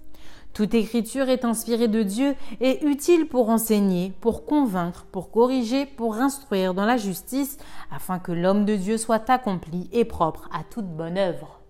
Toute 0.55 0.75
écriture 0.75 1.31
est 1.31 1.47
inspirée 1.47 1.89
de 1.89 2.03
Dieu 2.03 2.35
et 2.61 2.85
utile 2.85 3.27
pour 3.27 3.49
enseigner, 3.49 4.13
pour 4.21 4.45
convaincre, 4.45 5.07
pour 5.11 5.31
corriger, 5.31 5.87
pour 5.87 6.17
instruire 6.17 6.75
dans 6.75 6.85
la 6.85 6.99
justice, 6.99 7.57
afin 7.91 8.19
que 8.19 8.33
l'homme 8.33 8.67
de 8.67 8.77
Dieu 8.77 8.99
soit 8.99 9.31
accompli 9.31 9.89
et 9.93 10.05
propre 10.05 10.51
à 10.53 10.63
toute 10.63 10.89
bonne 10.89 11.17
œuvre. 11.17 11.61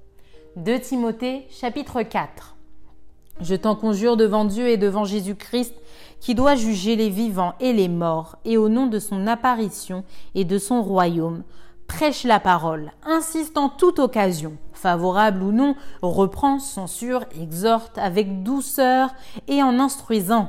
2 0.56 0.80
Timothée 0.80 1.46
chapitre 1.48 2.02
4 2.02 2.56
Je 3.40 3.54
t'en 3.54 3.76
conjure 3.76 4.16
devant 4.16 4.44
Dieu 4.44 4.66
et 4.66 4.76
devant 4.76 5.04
Jésus-Christ, 5.04 5.74
qui 6.18 6.34
doit 6.34 6.56
juger 6.56 6.96
les 6.96 7.08
vivants 7.08 7.54
et 7.60 7.72
les 7.72 7.88
morts, 7.88 8.36
et 8.44 8.56
au 8.56 8.68
nom 8.68 8.86
de 8.86 8.98
son 8.98 9.28
apparition 9.28 10.02
et 10.34 10.44
de 10.44 10.58
son 10.58 10.82
royaume, 10.82 11.44
prêche 11.86 12.24
la 12.24 12.40
parole, 12.40 12.92
insiste 13.04 13.56
en 13.58 13.68
toute 13.68 14.00
occasion, 14.00 14.56
favorable 14.82 15.42
ou 15.42 15.52
non, 15.52 15.76
reprend, 16.02 16.58
censure, 16.58 17.24
exhorte 17.40 17.96
avec 17.98 18.42
douceur 18.42 19.10
et 19.46 19.62
en 19.62 19.78
instruisant. 19.78 20.48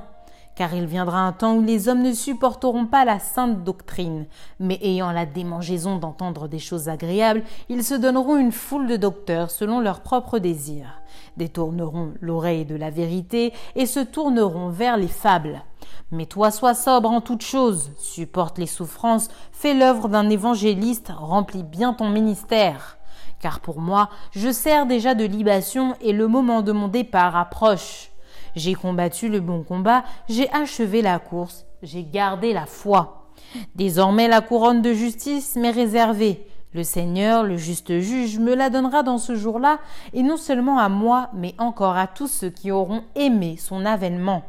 Car 0.55 0.73
il 0.75 0.85
viendra 0.85 1.19
un 1.19 1.31
temps 1.31 1.55
où 1.55 1.61
les 1.61 1.87
hommes 1.87 2.03
ne 2.03 2.13
supporteront 2.13 2.85
pas 2.85 3.05
la 3.05 3.17
sainte 3.19 3.63
doctrine, 3.63 4.25
mais 4.59 4.79
ayant 4.83 5.11
la 5.11 5.25
démangeaison 5.25 5.97
d'entendre 5.97 6.47
des 6.47 6.59
choses 6.59 6.89
agréables, 6.89 7.43
ils 7.69 7.83
se 7.83 7.95
donneront 7.95 8.37
une 8.37 8.51
foule 8.51 8.87
de 8.87 8.97
docteurs 8.97 9.49
selon 9.49 9.79
leurs 9.79 10.01
propres 10.01 10.37
désirs, 10.37 11.01
détourneront 11.37 12.13
l'oreille 12.21 12.65
de 12.65 12.75
la 12.75 12.91
vérité 12.91 13.51
et 13.75 13.87
se 13.87 13.99
tourneront 13.99 14.69
vers 14.69 14.97
les 14.97 15.07
fables. 15.07 15.63
Mais 16.11 16.27
toi 16.27 16.51
sois 16.51 16.75
sobre 16.75 17.09
en 17.09 17.21
toutes 17.21 17.41
choses, 17.41 17.91
supporte 17.97 18.59
les 18.59 18.67
souffrances, 18.67 19.29
fais 19.51 19.73
l'œuvre 19.73 20.07
d'un 20.07 20.29
évangéliste, 20.29 21.11
remplis 21.15 21.63
bien 21.63 21.93
ton 21.93 22.09
ministère. 22.09 22.97
Car 23.43 23.59
pour 23.59 23.81
moi, 23.81 24.07
je 24.31 24.53
sers 24.53 24.85
déjà 24.85 25.15
de 25.15 25.25
libation 25.25 25.95
et 25.99 26.13
le 26.13 26.29
moment 26.29 26.61
de 26.61 26.71
mon 26.71 26.87
départ 26.87 27.35
approche. 27.35 28.09
J'ai 28.55 28.73
combattu 28.73 29.27
le 29.27 29.41
bon 29.41 29.63
combat, 29.63 30.05
j'ai 30.29 30.49
achevé 30.53 31.01
la 31.01 31.19
course, 31.19 31.65
j'ai 31.81 32.05
gardé 32.05 32.53
la 32.53 32.65
foi. 32.65 33.27
Désormais 33.75 34.29
la 34.29 34.39
couronne 34.39 34.81
de 34.81 34.93
justice 34.93 35.57
m'est 35.57 35.71
réservée, 35.71 36.47
Le 36.73 36.85
Seigneur, 36.85 37.43
le 37.43 37.57
juste 37.57 37.99
juge, 37.99 38.39
me 38.39 38.55
la 38.55 38.69
donnera 38.69 39.03
dans 39.03 39.17
ce 39.17 39.35
jour-là, 39.35 39.79
et 40.13 40.23
non 40.23 40.37
seulement 40.37 40.79
à 40.79 40.87
moi, 40.87 41.29
mais 41.33 41.53
encore 41.57 41.97
à 41.97 42.07
tous 42.07 42.29
ceux 42.29 42.49
qui 42.49 42.71
auront 42.71 43.03
aimé 43.15 43.57
son 43.59 43.85
avènement. 43.85 44.43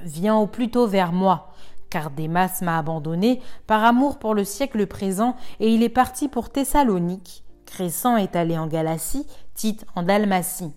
Viens 0.00 0.36
au 0.36 0.46
plus 0.46 0.70
tôt 0.70 0.86
vers 0.86 1.10
moi, 1.10 1.52
car 1.90 2.10
Démas 2.10 2.60
m'a 2.62 2.78
abandonné 2.78 3.42
par 3.66 3.84
amour 3.84 4.20
pour 4.20 4.32
le 4.32 4.44
siècle 4.44 4.86
présent, 4.86 5.34
et 5.58 5.74
il 5.74 5.82
est 5.82 5.88
parti 5.88 6.28
pour 6.28 6.50
Thessalonique. 6.50 7.42
Crescent 7.66 8.16
est 8.16 8.36
allé 8.36 8.56
en 8.56 8.68
Galatie, 8.68 9.26
Tite 9.54 9.84
en 9.94 10.02
Dalmatie. 10.02 10.72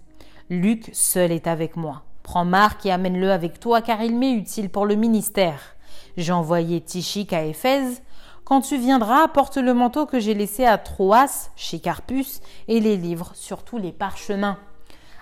Luc 0.49 0.89
seul 0.91 1.31
est 1.31 1.47
avec 1.47 1.77
moi. 1.77 2.03
Prends 2.23 2.45
Marc 2.45 2.85
et 2.85 2.91
amène-le 2.91 3.31
avec 3.31 3.59
toi, 3.59 3.81
car 3.81 4.01
il 4.01 4.17
m'est 4.17 4.33
utile 4.33 4.69
pour 4.69 4.85
le 4.85 4.95
ministère. 4.95 5.61
J'ai 6.17 6.33
envoyé 6.33 6.81
Tichique 6.81 7.31
à 7.31 7.45
Éphèse. 7.45 8.01
Quand 8.43 8.61
tu 8.61 8.77
viendras, 8.77 9.23
apporte 9.23 9.57
le 9.57 9.73
manteau 9.73 10.05
que 10.05 10.19
j'ai 10.19 10.33
laissé 10.33 10.65
à 10.65 10.77
Troas, 10.77 11.51
chez 11.55 11.79
Carpus, 11.79 12.41
et 12.67 12.79
les 12.79 12.97
livres, 12.97 13.31
surtout 13.35 13.77
les 13.77 13.91
parchemins. 13.91 14.57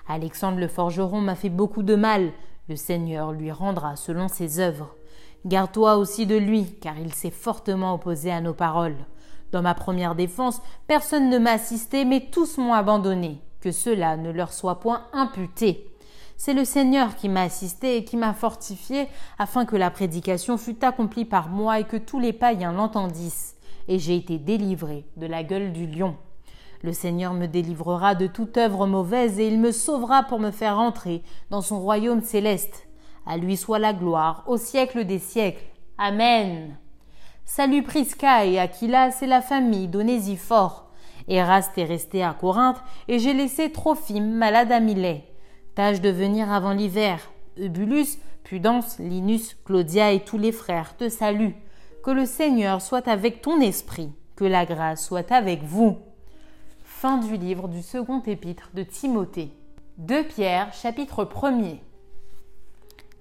Alexandre 0.07 0.59
le 0.59 0.69
forgeron 0.69 1.19
m'a 1.19 1.36
fait 1.36 1.50
beaucoup 1.50 1.83
de 1.83 1.95
mal. 1.95 2.31
Le 2.69 2.77
Seigneur 2.77 3.33
lui 3.33 3.51
rendra 3.51 3.97
selon 3.97 4.29
ses 4.29 4.59
œuvres. 4.59 4.95
Garde-toi 5.45 5.97
aussi 5.97 6.25
de 6.25 6.36
lui, 6.36 6.75
car 6.81 6.97
il 6.97 7.13
s'est 7.13 7.31
fortement 7.31 7.93
opposé 7.93 8.31
à 8.31 8.41
nos 8.41 8.53
paroles. 8.53 8.97
Dans 9.51 9.62
ma 9.62 9.74
première 9.74 10.16
défense, 10.16 10.62
personne 10.88 11.30
ne 11.30 11.38
m'a 11.38 11.51
assisté, 11.51 12.06
mais 12.06 12.27
tous 12.32 12.58
m'ont 12.58 12.74
abandonné. 12.74 13.42
Que 13.62 13.72
cela 13.72 14.18
ne 14.18 14.32
leur 14.32 14.54
soit 14.54 14.80
point 14.80 15.04
imputé. 15.13 15.92
C'est 16.38 16.54
le 16.54 16.66
Seigneur 16.66 17.16
qui 17.16 17.30
m'a 17.30 17.42
assisté 17.42 17.98
et 17.98 18.04
qui 18.04 18.16
m'a 18.16 18.34
fortifié, 18.34 19.08
afin 19.39 19.66
que 19.66 19.75
la 19.75 19.89
prédication 19.89 20.58
fût 20.58 20.84
accomplie 20.86 21.25
par 21.25 21.50
moi 21.50 21.80
et 21.80 21.84
que 21.84 21.98
tous 21.98 22.20
les 22.20 22.34
païens 22.34 22.72
l'entendissent. 22.72 23.56
Et 23.88 23.98
j'ai 23.98 24.16
été 24.16 24.38
délivré 24.38 25.06
de 25.16 25.25
la 25.25 25.44
gueule 25.44 25.74
du 25.74 25.88
lion. 25.88 26.16
Le 26.84 26.94
Seigneur 26.94 27.34
me 27.34 27.48
délivrera 27.48 28.13
de 28.13 28.27
toute 28.27 28.58
œuvre 28.58 28.86
mauvaise 28.86 29.39
et 29.39 29.48
il 29.48 29.60
me 29.60 29.72
sauvera 29.72 30.24
pour 30.24 30.39
me 30.39 30.51
faire 30.51 30.77
entrer 30.77 31.24
dans 31.50 31.62
son 31.62 31.80
royaume 31.80 32.22
céleste. 32.22 32.88
À 33.25 33.38
lui 33.38 33.58
soit 33.58 33.80
la 33.80 33.94
gloire 33.94 34.44
au 34.46 34.58
siècle 34.58 35.06
des 35.06 35.20
siècles. 35.20 35.66
Amen. 35.98 36.77
Salut 37.50 37.82
Prisca 37.82 38.46
et 38.46 38.60
Aquilas 38.60 39.20
et 39.22 39.25
la 39.25 39.42
famille 39.42 39.88
d'Onésiphore. 39.88 40.92
Eraste 41.30 41.77
est 41.77 41.86
resté 41.86 42.22
à 42.22 42.34
Corinthe 42.34 42.84
et 43.08 43.20
j'ai 43.20 43.34
laissé 43.34 43.72
Trophime 43.72 44.34
malade 44.34 44.70
à 44.70 44.82
Milet. 44.82 45.24
Tâche 45.74 46.01
de 46.01 46.10
venir 46.10 46.51
avant 46.51 46.74
l'hiver. 46.74 47.32
Eubulus, 47.58 48.20
Pudence, 48.44 49.00
Linus, 49.00 49.56
Claudia 49.63 50.12
et 50.12 50.25
tous 50.25 50.38
les 50.38 50.51
frères 50.51 50.98
te 50.98 51.08
saluent. 51.08 51.56
Que 52.04 52.12
le 52.12 52.25
Seigneur 52.25 52.82
soit 52.82 53.08
avec 53.08 53.42
ton 53.42 53.62
esprit, 53.62 54.12
que 54.36 54.46
la 54.46 54.66
grâce 54.66 55.08
soit 55.08 55.32
avec 55.32 55.63
vous. 55.63 55.98
Fin 56.84 57.18
du 57.18 57.38
livre 57.38 57.70
du 57.70 57.82
second 57.82 58.22
épître 58.27 58.72
de 58.74 58.84
Timothée. 58.84 59.51
2 60.00 60.25
Pierre, 60.25 60.74
chapitre 60.74 61.24
1er. 61.24 61.80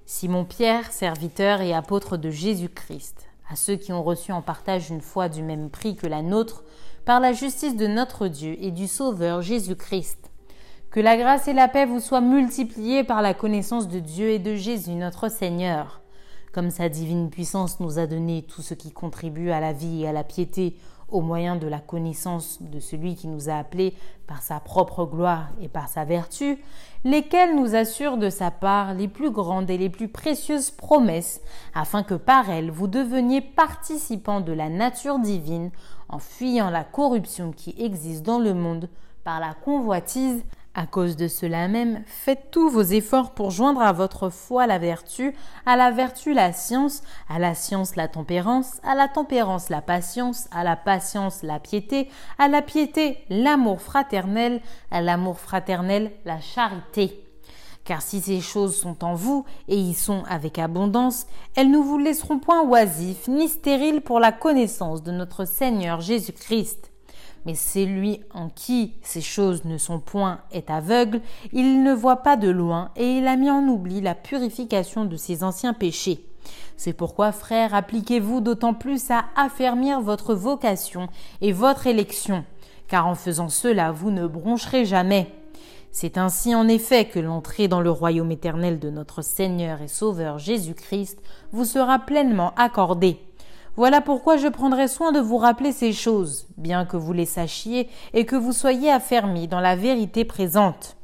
Simon 0.04 0.44
Pierre, 0.44 0.90
serviteur 0.90 1.60
et 1.60 1.72
apôtre 1.72 2.16
de 2.16 2.30
Jésus-Christ, 2.30 3.25
à 3.48 3.56
ceux 3.56 3.76
qui 3.76 3.92
ont 3.92 4.02
reçu 4.02 4.32
en 4.32 4.42
partage 4.42 4.90
une 4.90 5.00
foi 5.00 5.28
du 5.28 5.42
même 5.42 5.70
prix 5.70 5.96
que 5.96 6.06
la 6.06 6.22
nôtre, 6.22 6.64
par 7.04 7.20
la 7.20 7.32
justice 7.32 7.76
de 7.76 7.86
notre 7.86 8.28
Dieu 8.28 8.56
et 8.60 8.70
du 8.70 8.88
Sauveur 8.88 9.42
Jésus-Christ. 9.42 10.30
Que 10.90 11.00
la 11.00 11.16
grâce 11.16 11.46
et 11.46 11.52
la 11.52 11.68
paix 11.68 11.86
vous 11.86 12.00
soient 12.00 12.20
multipliées 12.20 13.04
par 13.04 13.22
la 13.22 13.34
connaissance 13.34 13.88
de 13.88 14.00
Dieu 14.00 14.30
et 14.30 14.38
de 14.38 14.54
Jésus 14.54 14.92
notre 14.92 15.30
Seigneur. 15.30 16.00
Comme 16.52 16.70
sa 16.70 16.88
divine 16.88 17.28
puissance 17.28 17.80
nous 17.80 17.98
a 17.98 18.06
donné 18.06 18.42
tout 18.42 18.62
ce 18.62 18.74
qui 18.74 18.90
contribue 18.90 19.50
à 19.50 19.60
la 19.60 19.72
vie 19.72 20.02
et 20.02 20.08
à 20.08 20.12
la 20.12 20.24
piété 20.24 20.74
au 21.08 21.20
moyen 21.20 21.56
de 21.56 21.66
la 21.66 21.78
connaissance 21.78 22.58
de 22.60 22.80
celui 22.80 23.14
qui 23.14 23.28
nous 23.28 23.48
a 23.48 23.54
appelés 23.54 23.94
par 24.26 24.42
sa 24.42 24.58
propre 24.58 25.04
gloire 25.04 25.48
et 25.60 25.68
par 25.68 25.88
sa 25.88 26.04
vertu, 26.04 26.58
lesquels 27.04 27.54
nous 27.54 27.76
assurent 27.76 28.18
de 28.18 28.30
sa 28.30 28.50
part 28.50 28.94
les 28.94 29.06
plus 29.06 29.30
grandes 29.30 29.70
et 29.70 29.78
les 29.78 29.90
plus 29.90 30.08
précieuses 30.08 30.70
promesses, 30.70 31.40
afin 31.74 32.02
que 32.02 32.14
par 32.14 32.50
elles 32.50 32.70
vous 32.70 32.88
deveniez 32.88 33.40
participants 33.40 34.40
de 34.40 34.52
la 34.52 34.68
nature 34.68 35.18
divine, 35.18 35.70
en 36.08 36.18
fuyant 36.18 36.70
la 36.70 36.84
corruption 36.84 37.52
qui 37.52 37.74
existe 37.78 38.24
dans 38.24 38.38
le 38.38 38.54
monde 38.54 38.88
par 39.24 39.40
la 39.40 39.54
convoitise 39.54 40.44
à 40.76 40.86
cause 40.86 41.16
de 41.16 41.26
cela 41.26 41.68
même, 41.68 42.02
faites 42.06 42.50
tous 42.50 42.68
vos 42.68 42.82
efforts 42.82 43.30
pour 43.30 43.50
joindre 43.50 43.80
à 43.80 43.92
votre 43.92 44.28
foi 44.28 44.66
la 44.66 44.78
vertu, 44.78 45.34
à 45.64 45.74
la 45.74 45.90
vertu 45.90 46.34
la 46.34 46.52
science, 46.52 47.02
à 47.30 47.38
la 47.38 47.54
science 47.54 47.96
la 47.96 48.08
tempérance, 48.08 48.78
à 48.84 48.94
la 48.94 49.08
tempérance 49.08 49.70
la 49.70 49.80
patience, 49.80 50.48
à 50.52 50.64
la 50.64 50.76
patience 50.76 51.42
la 51.42 51.58
piété, 51.58 52.10
à 52.38 52.48
la 52.48 52.60
piété 52.60 53.24
l'amour 53.30 53.80
fraternel, 53.80 54.60
à 54.90 55.00
l'amour 55.00 55.40
fraternel 55.40 56.12
la 56.26 56.40
charité. 56.40 57.24
Car 57.84 58.02
si 58.02 58.20
ces 58.20 58.42
choses 58.42 58.76
sont 58.76 59.02
en 59.02 59.14
vous, 59.14 59.46
et 59.68 59.78
y 59.78 59.94
sont 59.94 60.24
avec 60.28 60.58
abondance, 60.58 61.26
elles 61.54 61.70
ne 61.70 61.78
vous 61.78 61.98
laisseront 61.98 62.38
point 62.38 62.62
oisifs 62.62 63.28
ni 63.28 63.48
stériles 63.48 64.02
pour 64.02 64.20
la 64.20 64.32
connaissance 64.32 65.02
de 65.02 65.12
notre 65.12 65.46
Seigneur 65.46 66.02
Jésus-Christ. 66.02 66.90
Mais 67.46 67.54
celui 67.54 68.20
en 68.34 68.48
qui 68.48 68.94
ces 69.02 69.20
choses 69.20 69.64
ne 69.64 69.78
sont 69.78 70.00
point 70.00 70.40
est 70.50 70.68
aveugle, 70.68 71.20
il 71.52 71.84
ne 71.84 71.94
voit 71.94 72.16
pas 72.24 72.36
de 72.36 72.50
loin, 72.50 72.90
et 72.96 73.18
il 73.18 73.26
a 73.28 73.36
mis 73.36 73.48
en 73.48 73.62
oubli 73.68 74.00
la 74.00 74.16
purification 74.16 75.04
de 75.04 75.16
ses 75.16 75.44
anciens 75.44 75.72
péchés. 75.72 76.26
C'est 76.76 76.92
pourquoi, 76.92 77.30
frères, 77.30 77.74
appliquez-vous 77.74 78.40
d'autant 78.40 78.74
plus 78.74 79.10
à 79.10 79.26
affermir 79.36 80.00
votre 80.00 80.34
vocation 80.34 81.08
et 81.40 81.52
votre 81.52 81.86
élection, 81.86 82.44
car 82.88 83.06
en 83.06 83.14
faisant 83.14 83.48
cela, 83.48 83.92
vous 83.92 84.10
ne 84.10 84.26
broncherez 84.26 84.84
jamais. 84.84 85.32
C'est 85.92 86.18
ainsi 86.18 86.54
en 86.54 86.68
effet 86.68 87.06
que 87.06 87.20
l'entrée 87.20 87.68
dans 87.68 87.80
le 87.80 87.90
royaume 87.90 88.32
éternel 88.32 88.78
de 88.78 88.90
notre 88.90 89.22
Seigneur 89.22 89.80
et 89.80 89.88
Sauveur 89.88 90.38
Jésus-Christ 90.38 91.18
vous 91.52 91.64
sera 91.64 92.00
pleinement 92.00 92.52
accordée. 92.56 93.18
Voilà 93.76 94.00
pourquoi 94.00 94.38
je 94.38 94.48
prendrai 94.48 94.88
soin 94.88 95.12
de 95.12 95.20
vous 95.20 95.36
rappeler 95.36 95.70
ces 95.70 95.92
choses, 95.92 96.46
bien 96.56 96.86
que 96.86 96.96
vous 96.96 97.12
les 97.12 97.26
sachiez 97.26 97.90
et 98.14 98.24
que 98.24 98.36
vous 98.36 98.52
soyez 98.52 98.90
affermis 98.90 99.48
dans 99.48 99.60
la 99.60 99.76
vérité 99.76 100.24
présente. 100.24 100.96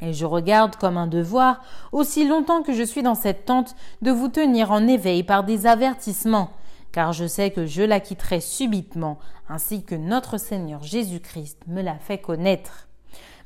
Et 0.00 0.14
je 0.14 0.24
regarde 0.24 0.76
comme 0.76 0.96
un 0.96 1.06
devoir, 1.06 1.60
aussi 1.92 2.26
longtemps 2.26 2.62
que 2.62 2.72
je 2.72 2.82
suis 2.82 3.02
dans 3.02 3.14
cette 3.14 3.44
tente, 3.44 3.74
de 4.00 4.10
vous 4.10 4.28
tenir 4.28 4.70
en 4.70 4.86
éveil 4.86 5.22
par 5.22 5.44
des 5.44 5.66
avertissements, 5.66 6.50
car 6.92 7.12
je 7.12 7.26
sais 7.26 7.50
que 7.50 7.66
je 7.66 7.82
la 7.82 8.00
quitterai 8.00 8.40
subitement, 8.40 9.18
ainsi 9.48 9.82
que 9.82 9.94
notre 9.94 10.38
Seigneur 10.38 10.82
Jésus-Christ 10.82 11.58
me 11.66 11.82
l'a 11.82 11.98
fait 11.98 12.18
connaître. 12.18 12.88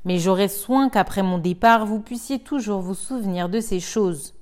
Mais 0.04 0.18
j'aurai 0.18 0.48
soin 0.48 0.88
qu'après 0.88 1.22
mon 1.22 1.38
départ 1.38 1.84
vous 1.84 2.00
puissiez 2.00 2.38
toujours 2.38 2.80
vous 2.80 2.94
souvenir 2.94 3.48
de 3.48 3.60
ces 3.60 3.80
choses. 3.80 4.34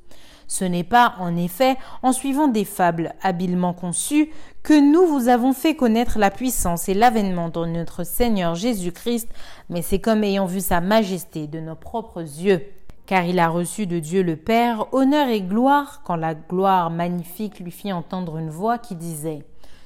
Ce 0.51 0.65
n'est 0.65 0.83
pas, 0.83 1.15
en 1.21 1.37
effet, 1.37 1.77
en 2.03 2.11
suivant 2.11 2.49
des 2.49 2.65
fables 2.65 3.15
habilement 3.23 3.73
conçues 3.73 4.31
que 4.65 4.75
nous 4.75 5.07
vous 5.07 5.29
avons 5.29 5.53
fait 5.53 5.77
connaître 5.77 6.19
la 6.19 6.33
puissance 6.33 6.89
et 6.89 6.95
l'avènement 6.95 7.51
de 7.51 7.65
notre 7.67 8.03
Seigneur 8.03 8.57
Jésus-Christ, 8.57 9.29
mais 9.69 9.81
c'est 9.81 10.01
comme 10.01 10.25
ayant 10.25 10.47
vu 10.47 10.61
sa 10.61 10.81
majesté 10.81 11.47
de 11.47 11.61
nos 11.61 11.77
propres 11.77 12.23
yeux. 12.23 12.65
Car 13.07 13.27
il 13.27 13.39
a 13.39 13.49
reçu 13.49 13.87
de 13.87 14.01
Dieu 14.01 14.25
le 14.25 14.35
Père 14.35 14.93
honneur 14.93 15.29
et 15.29 15.41
gloire 15.41 16.03
quand 16.05 16.17
la 16.17 16.35
gloire 16.35 16.91
magnifique 16.91 17.61
lui 17.61 17.71
fit 17.71 17.93
entendre 17.93 18.37
une 18.37 18.51
voix 18.51 18.79
qui 18.79 18.97
disait 18.97 19.45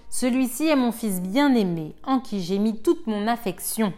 Celui-ci 0.08 0.68
est 0.68 0.76
mon 0.76 0.92
Fils 0.92 1.20
bien-aimé, 1.20 1.94
en 2.06 2.20
qui 2.20 2.40
j'ai 2.40 2.58
mis 2.58 2.80
toute 2.80 3.06
mon 3.06 3.28
affection. 3.28 3.92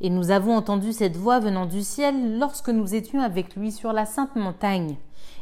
Et 0.00 0.10
nous 0.10 0.30
avons 0.30 0.54
entendu 0.54 0.92
cette 0.92 1.16
voix 1.16 1.40
venant 1.40 1.66
du 1.66 1.82
ciel 1.82 2.38
lorsque 2.38 2.68
nous 2.68 2.94
étions 2.94 3.20
avec 3.20 3.56
lui 3.56 3.72
sur 3.72 3.92
la 3.92 4.06
sainte 4.06 4.36
montagne 4.36 4.96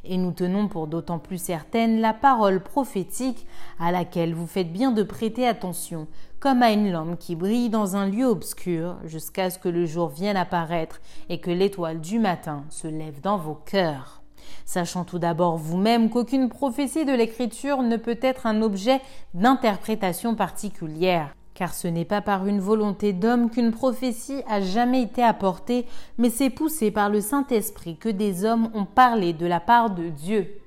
et 0.09 0.17
nous 0.17 0.33
tenons 0.33 0.69
pour 0.69 0.87
d'autant 0.87 1.19
plus 1.19 1.39
certaine 1.39 2.01
la 2.01 2.13
parole 2.13 2.63
prophétique 2.63 3.47
à 3.79 3.93
laquelle 3.93 4.35
vous 4.35 4.47
faites 4.47 4.73
bien 4.73 4.93
de 4.93 5.03
prêter 5.03 5.47
attention, 5.47 6.07
comme 6.41 6.63
à 6.63 6.73
une 6.73 6.91
lampe 6.91 7.19
qui 7.19 7.37
brille 7.37 7.71
dans 7.71 7.97
un 7.97 8.09
lieu 8.09 8.27
obscur 8.27 8.97
jusqu'à 9.05 9.51
ce 9.51 9.59
que 9.59 9.69
le 9.69 9.87
jour 9.87 10.09
vienne 10.09 10.37
apparaître 10.37 11.01
et 11.29 11.41
que 11.41 11.51
l'étoile 11.51 12.01
du 12.01 12.19
matin 12.19 12.65
se 12.71 12.87
lève 12.87 13.21
dans 13.21 13.39
vos 13.39 13.55
cœurs. 13.55 14.23
Sachant 14.65 15.05
tout 15.05 15.19
d'abord 15.19 15.57
vous-même 15.57 16.11
qu'aucune 16.11 16.49
prophétie 16.49 17.05
de 17.05 17.13
l'Écriture 17.13 17.83
ne 17.83 17.97
peut 17.97 18.19
être 18.23 18.47
un 18.47 18.63
objet 18.63 19.01
d'interprétation 19.35 20.35
particulière 20.35 21.35
car 21.57 21.73
ce 21.73 21.89
n'est 21.89 22.05
pas 22.05 22.21
par 22.21 22.47
une 22.47 22.61
volonté 22.61 23.15
d'homme 23.15 23.51
qu'une 23.51 23.73
prophétie 23.73 24.43
a 24.47 24.61
jamais 24.61 25.03
été 25.03 25.23
apportée, 25.23 25.87
mais 26.19 26.29
c'est 26.29 26.51
poussé 26.51 26.91
par 26.91 27.09
le 27.09 27.23
Saint-Esprit 27.23 27.97
que 27.97 28.11
des 28.11 28.45
hommes 28.45 28.69
ont 28.75 28.85
parlé 28.85 29.33
de 29.33 29.47
la 29.47 29.59
part 29.59 29.91
de 29.91 30.09
Dieu. 30.09 30.61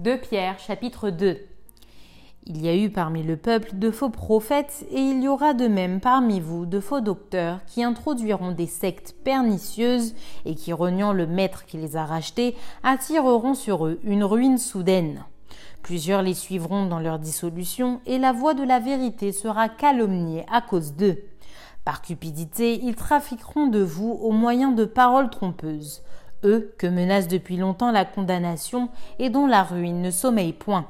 2 0.00 0.18
Pierre 0.18 0.58
chapitre 0.58 1.10
2 1.10 1.38
Il 2.48 2.60
y 2.60 2.68
a 2.68 2.74
eu 2.76 2.90
parmi 2.90 3.22
le 3.22 3.36
peuple 3.36 3.70
de 3.74 3.92
faux 3.92 4.10
prophètes, 4.10 4.84
et 4.90 5.00
il 5.00 5.22
y 5.22 5.28
aura 5.28 5.54
de 5.54 5.68
même 5.68 6.00
parmi 6.00 6.40
vous 6.40 6.66
de 6.66 6.80
faux 6.80 7.00
docteurs 7.00 7.60
qui 7.66 7.84
introduiront 7.84 8.50
des 8.50 8.66
sectes 8.66 9.14
pernicieuses 9.22 10.16
et 10.44 10.56
qui, 10.56 10.72
reniant 10.72 11.12
le 11.12 11.28
maître 11.28 11.66
qui 11.66 11.76
les 11.76 11.96
a 11.96 12.04
rachetés, 12.04 12.56
attireront 12.82 13.54
sur 13.54 13.86
eux 13.86 14.00
une 14.02 14.24
ruine 14.24 14.58
soudaine. 14.58 15.24
Plusieurs 15.82 16.22
les 16.22 16.34
suivront 16.34 16.86
dans 16.86 17.00
leur 17.00 17.18
dissolution, 17.18 18.00
et 18.06 18.18
la 18.18 18.32
voix 18.32 18.54
de 18.54 18.62
la 18.62 18.78
vérité 18.78 19.32
sera 19.32 19.68
calomniée 19.68 20.44
à 20.50 20.60
cause 20.60 20.94
d'eux. 20.94 21.18
Par 21.84 22.02
cupidité, 22.02 22.78
ils 22.82 22.94
trafiqueront 22.94 23.66
de 23.66 23.80
vous 23.80 24.12
au 24.12 24.30
moyen 24.30 24.70
de 24.70 24.84
paroles 24.84 25.30
trompeuses, 25.30 26.02
eux 26.44 26.72
que 26.78 26.86
menace 26.86 27.26
depuis 27.26 27.56
longtemps 27.56 27.90
la 27.90 28.04
condamnation 28.04 28.88
et 29.18 29.30
dont 29.30 29.46
la 29.46 29.64
ruine 29.64 30.00
ne 30.00 30.10
sommeille 30.10 30.52
point. 30.52 30.86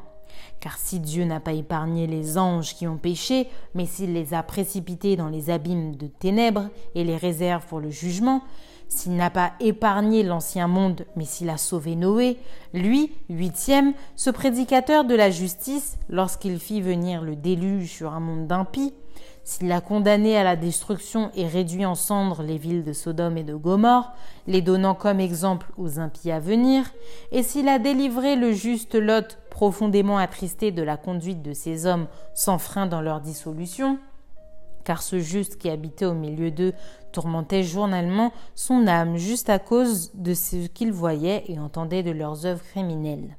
Car 0.60 0.76
si 0.78 1.00
Dieu 1.00 1.24
n'a 1.24 1.40
pas 1.40 1.52
épargné 1.52 2.06
les 2.06 2.38
anges 2.38 2.74
qui 2.74 2.86
ont 2.86 2.98
péché, 2.98 3.48
mais 3.74 3.86
s'il 3.86 4.12
les 4.12 4.34
a 4.34 4.42
précipités 4.42 5.16
dans 5.16 5.28
les 5.28 5.50
abîmes 5.50 5.96
de 5.96 6.06
ténèbres 6.06 6.68
et 6.94 7.04
les 7.04 7.16
réserve 7.16 7.66
pour 7.66 7.80
le 7.80 7.90
jugement, 7.90 8.42
s'il 8.92 9.16
n'a 9.16 9.30
pas 9.30 9.52
épargné 9.58 10.22
l'ancien 10.22 10.68
monde, 10.68 11.06
mais 11.16 11.24
s'il 11.24 11.48
a 11.48 11.56
sauvé 11.56 11.96
Noé, 11.96 12.36
lui, 12.74 13.10
huitième, 13.30 13.94
ce 14.16 14.28
prédicateur 14.28 15.04
de 15.04 15.14
la 15.14 15.30
justice, 15.30 15.96
lorsqu'il 16.10 16.58
fit 16.58 16.82
venir 16.82 17.22
le 17.22 17.34
déluge 17.34 17.90
sur 17.90 18.12
un 18.12 18.20
monde 18.20 18.46
d'impies, 18.46 18.92
s'il 19.44 19.72
a 19.72 19.80
condamné 19.80 20.36
à 20.36 20.44
la 20.44 20.56
destruction 20.56 21.30
et 21.34 21.46
réduit 21.46 21.86
en 21.86 21.94
cendres 21.94 22.42
les 22.42 22.58
villes 22.58 22.84
de 22.84 22.92
Sodome 22.92 23.38
et 23.38 23.44
de 23.44 23.54
Gomorre, 23.54 24.12
les 24.46 24.60
donnant 24.60 24.94
comme 24.94 25.20
exemple 25.20 25.72
aux 25.78 25.98
impies 25.98 26.30
à 26.30 26.38
venir, 26.38 26.84
et 27.32 27.42
s'il 27.42 27.68
a 27.68 27.78
délivré 27.78 28.36
le 28.36 28.52
juste 28.52 28.94
Lot 28.94 29.38
profondément 29.50 30.18
attristé 30.18 30.70
de 30.70 30.82
la 30.82 30.98
conduite 30.98 31.40
de 31.40 31.54
ces 31.54 31.86
hommes 31.86 32.08
sans 32.34 32.58
frein 32.58 32.86
dans 32.86 33.00
leur 33.00 33.20
dissolution, 33.22 33.98
car 34.84 35.02
ce 35.02 35.18
juste 35.18 35.58
qui 35.58 35.68
habitait 35.68 36.04
au 36.04 36.14
milieu 36.14 36.50
d'eux 36.50 36.72
tourmentait 37.12 37.62
journalement 37.62 38.32
son 38.54 38.86
âme 38.86 39.16
juste 39.16 39.50
à 39.50 39.58
cause 39.58 40.10
de 40.14 40.34
ce 40.34 40.66
qu'il 40.66 40.92
voyait 40.92 41.44
et 41.48 41.58
entendait 41.58 42.02
de 42.02 42.10
leurs 42.10 42.46
œuvres 42.46 42.64
criminelles. 42.64 43.36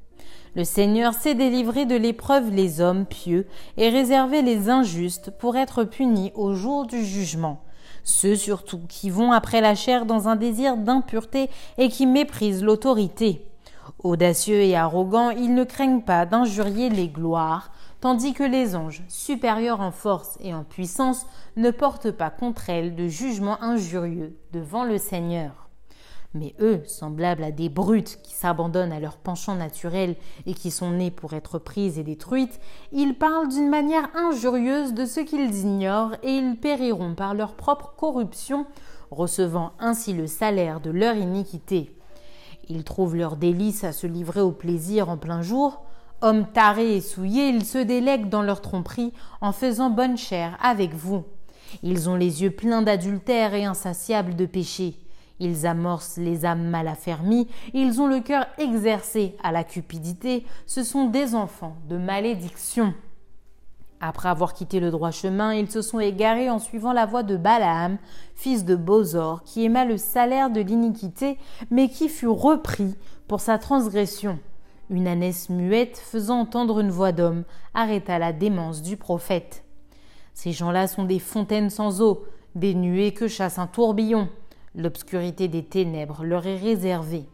Le 0.56 0.64
Seigneur 0.64 1.14
sait 1.14 1.34
délivrer 1.34 1.84
de 1.84 1.96
l'épreuve 1.96 2.50
les 2.50 2.80
hommes 2.80 3.06
pieux 3.06 3.46
et 3.76 3.88
réserver 3.88 4.40
les 4.40 4.70
injustes 4.70 5.32
pour 5.38 5.56
être 5.56 5.82
punis 5.82 6.30
au 6.36 6.54
jour 6.54 6.86
du 6.86 7.04
jugement. 7.04 7.60
Ceux 8.04 8.36
surtout 8.36 8.80
qui 8.88 9.10
vont 9.10 9.32
après 9.32 9.60
la 9.60 9.74
chair 9.74 10.06
dans 10.06 10.28
un 10.28 10.36
désir 10.36 10.76
d'impureté 10.76 11.50
et 11.76 11.88
qui 11.88 12.06
méprisent 12.06 12.62
l'autorité. 12.62 13.44
Audacieux 14.02 14.60
et 14.60 14.76
arrogants, 14.76 15.30
ils 15.30 15.54
ne 15.54 15.64
craignent 15.64 16.02
pas 16.02 16.26
d'injurier 16.26 16.88
les 16.88 17.08
gloires, 17.08 17.72
tandis 18.04 18.34
que 18.34 18.44
les 18.44 18.76
anges, 18.76 19.02
supérieurs 19.08 19.80
en 19.80 19.90
force 19.90 20.36
et 20.42 20.52
en 20.52 20.62
puissance, 20.62 21.24
ne 21.56 21.70
portent 21.70 22.10
pas 22.10 22.28
contre 22.28 22.68
elles 22.68 22.94
de 22.94 23.08
jugement 23.08 23.62
injurieux 23.62 24.36
devant 24.52 24.84
le 24.84 24.98
Seigneur. 24.98 25.70
Mais 26.34 26.54
eux, 26.60 26.82
semblables 26.84 27.42
à 27.42 27.50
des 27.50 27.70
brutes 27.70 28.18
qui 28.22 28.34
s'abandonnent 28.34 28.92
à 28.92 29.00
leur 29.00 29.16
penchant 29.16 29.54
naturel 29.54 30.16
et 30.44 30.52
qui 30.52 30.70
sont 30.70 30.90
nés 30.90 31.10
pour 31.10 31.32
être 31.32 31.58
prises 31.58 31.98
et 31.98 32.02
détruites, 32.02 32.60
ils 32.92 33.16
parlent 33.16 33.48
d'une 33.48 33.70
manière 33.70 34.14
injurieuse 34.14 34.92
de 34.92 35.06
ce 35.06 35.20
qu'ils 35.20 35.60
ignorent 35.60 36.16
et 36.22 36.36
ils 36.36 36.60
périront 36.60 37.14
par 37.14 37.32
leur 37.32 37.54
propre 37.54 37.94
corruption, 37.96 38.66
recevant 39.12 39.72
ainsi 39.78 40.12
le 40.12 40.26
salaire 40.26 40.80
de 40.80 40.90
leur 40.90 41.16
iniquité. 41.16 41.96
Ils 42.68 42.84
trouvent 42.84 43.16
leur 43.16 43.36
délice 43.36 43.82
à 43.82 43.92
se 43.92 44.06
livrer 44.06 44.42
au 44.42 44.52
plaisir 44.52 45.08
en 45.08 45.16
plein 45.16 45.40
jour, 45.40 45.86
Hommes 46.24 46.46
tarés 46.46 46.96
et 46.96 47.00
souillés, 47.02 47.48
ils 47.50 47.66
se 47.66 47.76
délèguent 47.76 48.30
dans 48.30 48.40
leur 48.40 48.62
tromperie 48.62 49.12
en 49.42 49.52
faisant 49.52 49.90
bonne 49.90 50.16
chère 50.16 50.56
avec 50.62 50.94
vous. 50.94 51.24
Ils 51.82 52.08
ont 52.08 52.14
les 52.14 52.42
yeux 52.42 52.50
pleins 52.50 52.80
d'adultère 52.80 53.52
et 53.52 53.66
insatiables 53.66 54.34
de 54.34 54.46
péché. 54.46 54.96
Ils 55.38 55.66
amorcent 55.66 56.16
les 56.16 56.46
âmes 56.46 56.64
mal 56.64 56.88
affermies, 56.88 57.46
ils 57.74 58.00
ont 58.00 58.06
le 58.06 58.20
cœur 58.20 58.46
exercé 58.56 59.36
à 59.42 59.52
la 59.52 59.64
cupidité, 59.64 60.46
ce 60.64 60.82
sont 60.82 61.10
des 61.10 61.34
enfants 61.34 61.76
de 61.90 61.98
malédiction. 61.98 62.94
Après 64.00 64.30
avoir 64.30 64.54
quitté 64.54 64.80
le 64.80 64.90
droit 64.90 65.10
chemin, 65.10 65.52
ils 65.52 65.70
se 65.70 65.82
sont 65.82 66.00
égarés 66.00 66.48
en 66.48 66.58
suivant 66.58 66.94
la 66.94 67.04
voie 67.04 67.22
de 67.22 67.36
Balaam, 67.36 67.98
fils 68.34 68.64
de 68.64 68.76
Bozor, 68.76 69.42
qui 69.44 69.62
aima 69.62 69.84
le 69.84 69.98
salaire 69.98 70.48
de 70.48 70.62
l'iniquité, 70.62 71.36
mais 71.70 71.90
qui 71.90 72.08
fut 72.08 72.28
repris 72.28 72.94
pour 73.28 73.40
sa 73.40 73.58
transgression. 73.58 74.38
Une 74.90 75.08
ânesse 75.08 75.48
muette, 75.48 75.96
faisant 75.96 76.40
entendre 76.40 76.80
une 76.80 76.90
voix 76.90 77.12
d'homme, 77.12 77.44
arrêta 77.72 78.18
la 78.18 78.32
démence 78.32 78.82
du 78.82 78.96
prophète. 78.96 79.64
Ces 80.34 80.52
gens-là 80.52 80.88
sont 80.88 81.04
des 81.04 81.18
fontaines 81.18 81.70
sans 81.70 82.02
eau, 82.02 82.24
des 82.54 82.74
nuées 82.74 83.12
que 83.12 83.28
chasse 83.28 83.58
un 83.58 83.66
tourbillon. 83.66 84.28
L'obscurité 84.74 85.48
des 85.48 85.64
ténèbres 85.64 86.24
leur 86.24 86.46
est 86.46 86.58
réservée. 86.58 87.24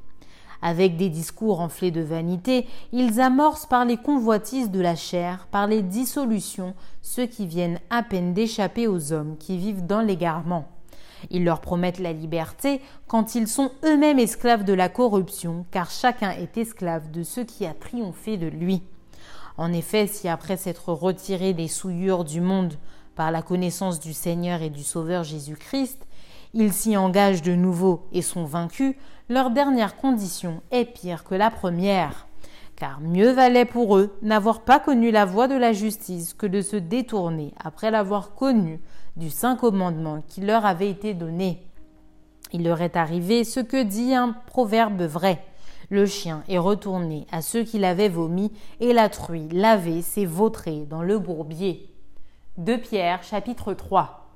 Avec 0.62 0.96
des 0.96 1.08
discours 1.08 1.60
enflés 1.60 1.90
de 1.90 2.02
vanité, 2.02 2.66
ils 2.92 3.20
amorcent 3.20 3.66
par 3.66 3.84
les 3.84 3.96
convoitises 3.96 4.70
de 4.70 4.80
la 4.80 4.94
chair, 4.94 5.48
par 5.50 5.66
les 5.66 5.82
dissolutions, 5.82 6.74
ceux 7.02 7.26
qui 7.26 7.46
viennent 7.46 7.80
à 7.88 8.02
peine 8.02 8.34
d'échapper 8.34 8.86
aux 8.86 9.12
hommes 9.12 9.36
qui 9.38 9.56
vivent 9.56 9.86
dans 9.86 10.02
l'égarement. 10.02 10.68
Ils 11.30 11.44
leur 11.44 11.60
promettent 11.60 11.98
la 11.98 12.12
liberté 12.12 12.80
quand 13.06 13.34
ils 13.34 13.48
sont 13.48 13.70
eux-mêmes 13.84 14.18
esclaves 14.18 14.64
de 14.64 14.72
la 14.72 14.88
corruption, 14.88 15.66
car 15.70 15.90
chacun 15.90 16.30
est 16.30 16.56
esclave 16.56 17.10
de 17.10 17.22
ce 17.22 17.40
qui 17.40 17.66
a 17.66 17.74
triomphé 17.74 18.36
de 18.36 18.46
lui. 18.46 18.82
En 19.56 19.72
effet, 19.72 20.06
si 20.06 20.28
après 20.28 20.56
s'être 20.56 20.92
retirés 20.92 21.52
des 21.52 21.68
souillures 21.68 22.24
du 22.24 22.40
monde 22.40 22.74
par 23.14 23.30
la 23.30 23.42
connaissance 23.42 24.00
du 24.00 24.14
Seigneur 24.14 24.62
et 24.62 24.70
du 24.70 24.82
Sauveur 24.82 25.24
Jésus-Christ, 25.24 26.06
ils 26.54 26.72
s'y 26.72 26.96
engagent 26.96 27.42
de 27.42 27.54
nouveau 27.54 28.06
et 28.12 28.22
sont 28.22 28.44
vaincus, 28.44 28.94
leur 29.28 29.50
dernière 29.50 29.96
condition 29.96 30.62
est 30.70 30.86
pire 30.86 31.24
que 31.24 31.34
la 31.34 31.50
première. 31.50 32.26
Car 32.74 33.00
mieux 33.00 33.30
valait 33.30 33.66
pour 33.66 33.98
eux 33.98 34.16
n'avoir 34.22 34.62
pas 34.62 34.80
connu 34.80 35.10
la 35.10 35.26
voie 35.26 35.46
de 35.46 35.54
la 35.54 35.72
justice 35.72 36.34
que 36.34 36.46
de 36.46 36.62
se 36.62 36.76
détourner 36.76 37.52
après 37.62 37.90
l'avoir 37.90 38.34
connue 38.34 38.80
du 39.20 39.28
Saint 39.28 39.54
Commandement 39.54 40.22
qui 40.26 40.40
leur 40.40 40.64
avait 40.64 40.90
été 40.90 41.12
donné. 41.12 41.62
Il 42.52 42.64
leur 42.64 42.80
est 42.80 42.96
arrivé 42.96 43.44
ce 43.44 43.60
que 43.60 43.82
dit 43.82 44.14
un 44.14 44.34
proverbe 44.46 45.02
vrai. 45.02 45.44
Le 45.90 46.06
chien 46.06 46.42
est 46.48 46.58
retourné 46.58 47.26
à 47.30 47.42
ceux 47.42 47.62
qui 47.62 47.78
l'avaient 47.78 48.08
vomi, 48.08 48.50
et 48.80 48.94
la 48.94 49.10
truie 49.10 49.48
lavée 49.50 50.00
s'est 50.00 50.24
vautrée 50.24 50.86
dans 50.88 51.02
le 51.02 51.18
bourbier. 51.18 51.94
De 52.56 52.76
Pierre, 52.76 53.22
chapitre 53.22 53.74
3. 53.74 54.26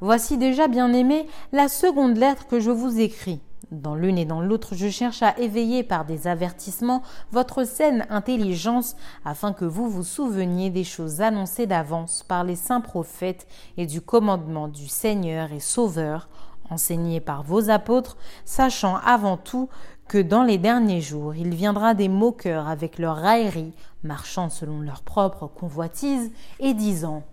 Voici 0.00 0.38
déjà, 0.38 0.66
bien 0.66 0.92
aimé, 0.94 1.26
la 1.52 1.68
seconde 1.68 2.16
lettre 2.16 2.46
que 2.46 2.58
je 2.58 2.70
vous 2.70 2.98
écris. 2.98 3.40
Dans 3.72 3.96
l'une 3.96 4.16
et 4.16 4.24
dans 4.24 4.40
l'autre, 4.40 4.76
je 4.76 4.88
cherche 4.88 5.22
à 5.22 5.36
éveiller 5.38 5.82
par 5.82 6.04
des 6.04 6.28
avertissements 6.28 7.02
votre 7.32 7.64
saine 7.64 8.06
intelligence 8.10 8.94
afin 9.24 9.52
que 9.52 9.64
vous 9.64 9.90
vous 9.90 10.04
souveniez 10.04 10.70
des 10.70 10.84
choses 10.84 11.20
annoncées 11.20 11.66
d'avance 11.66 12.22
par 12.22 12.44
les 12.44 12.54
saints 12.54 12.80
prophètes 12.80 13.48
et 13.76 13.86
du 13.86 14.00
commandement 14.00 14.68
du 14.68 14.86
Seigneur 14.86 15.52
et 15.52 15.60
Sauveur 15.60 16.28
enseigné 16.70 17.20
par 17.20 17.42
vos 17.42 17.70
apôtres, 17.70 18.16
sachant 18.44 18.96
avant 18.96 19.36
tout 19.36 19.68
que 20.08 20.18
dans 20.18 20.42
les 20.42 20.58
derniers 20.58 21.00
jours 21.00 21.34
il 21.34 21.54
viendra 21.54 21.94
des 21.94 22.08
moqueurs 22.08 22.68
avec 22.68 22.98
leur 22.98 23.16
raillerie, 23.16 23.72
marchant 24.02 24.48
selon 24.48 24.80
leur 24.80 25.02
propre 25.02 25.46
convoitise, 25.48 26.30
et 26.60 26.74
disant 26.74 27.24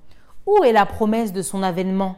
Où 0.48 0.64
est 0.64 0.72
la 0.72 0.86
promesse 0.86 1.34
de 1.34 1.42
son 1.42 1.62
avènement? 1.62 2.16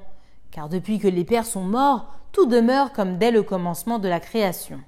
Car 0.51 0.69
depuis 0.69 0.99
que 0.99 1.07
les 1.07 1.25
pères 1.25 1.45
sont 1.45 1.63
morts, 1.63 2.13
tout 2.35 2.47
demeure 2.47 2.91
comme 2.91 3.17
dès 3.17 3.31
le 3.31 3.43
commencement 3.43 3.97
de 3.97 4.09
la 4.09 4.19
création. 4.19 4.81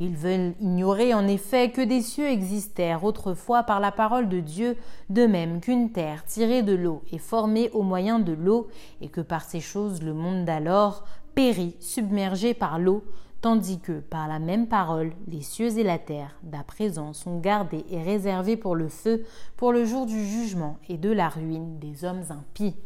Ils 0.00 0.16
veulent 0.16 0.54
ignorer 0.58 1.12
en 1.12 1.28
effet 1.28 1.70
que 1.70 1.82
des 1.82 2.00
cieux 2.00 2.28
existèrent 2.28 3.04
autrefois 3.04 3.62
par 3.62 3.78
la 3.78 3.92
parole 3.92 4.30
de 4.30 4.40
Dieu, 4.40 4.74
de 5.10 5.26
même 5.26 5.60
qu'une 5.60 5.92
terre 5.92 6.24
tirée 6.24 6.62
de 6.62 6.72
l'eau 6.72 7.02
est 7.12 7.18
formée 7.18 7.68
au 7.74 7.82
moyen 7.82 8.18
de 8.18 8.32
l'eau, 8.32 8.68
et 9.02 9.08
que 9.08 9.20
par 9.20 9.44
ces 9.44 9.60
choses 9.60 10.02
le 10.02 10.14
monde 10.14 10.46
d'alors 10.46 11.04
périt 11.34 11.76
submergé 11.78 12.54
par 12.54 12.78
l'eau, 12.78 13.04
tandis 13.42 13.80
que 13.80 14.00
par 14.00 14.26
la 14.26 14.38
même 14.38 14.66
parole 14.66 15.12
les 15.26 15.42
cieux 15.42 15.76
et 15.76 15.84
la 15.84 15.98
terre 15.98 16.38
d'à 16.42 16.62
présent 16.62 17.12
sont 17.12 17.38
gardés 17.38 17.84
et 17.90 18.00
réservés 18.00 18.56
pour 18.56 18.74
le 18.74 18.88
feu, 18.88 19.26
pour 19.58 19.72
le 19.72 19.84
jour 19.84 20.06
du 20.06 20.24
jugement 20.24 20.78
et 20.88 20.96
de 20.96 21.10
la 21.10 21.28
ruine 21.28 21.78
des 21.80 22.06
hommes 22.06 22.24
impies. 22.30 22.76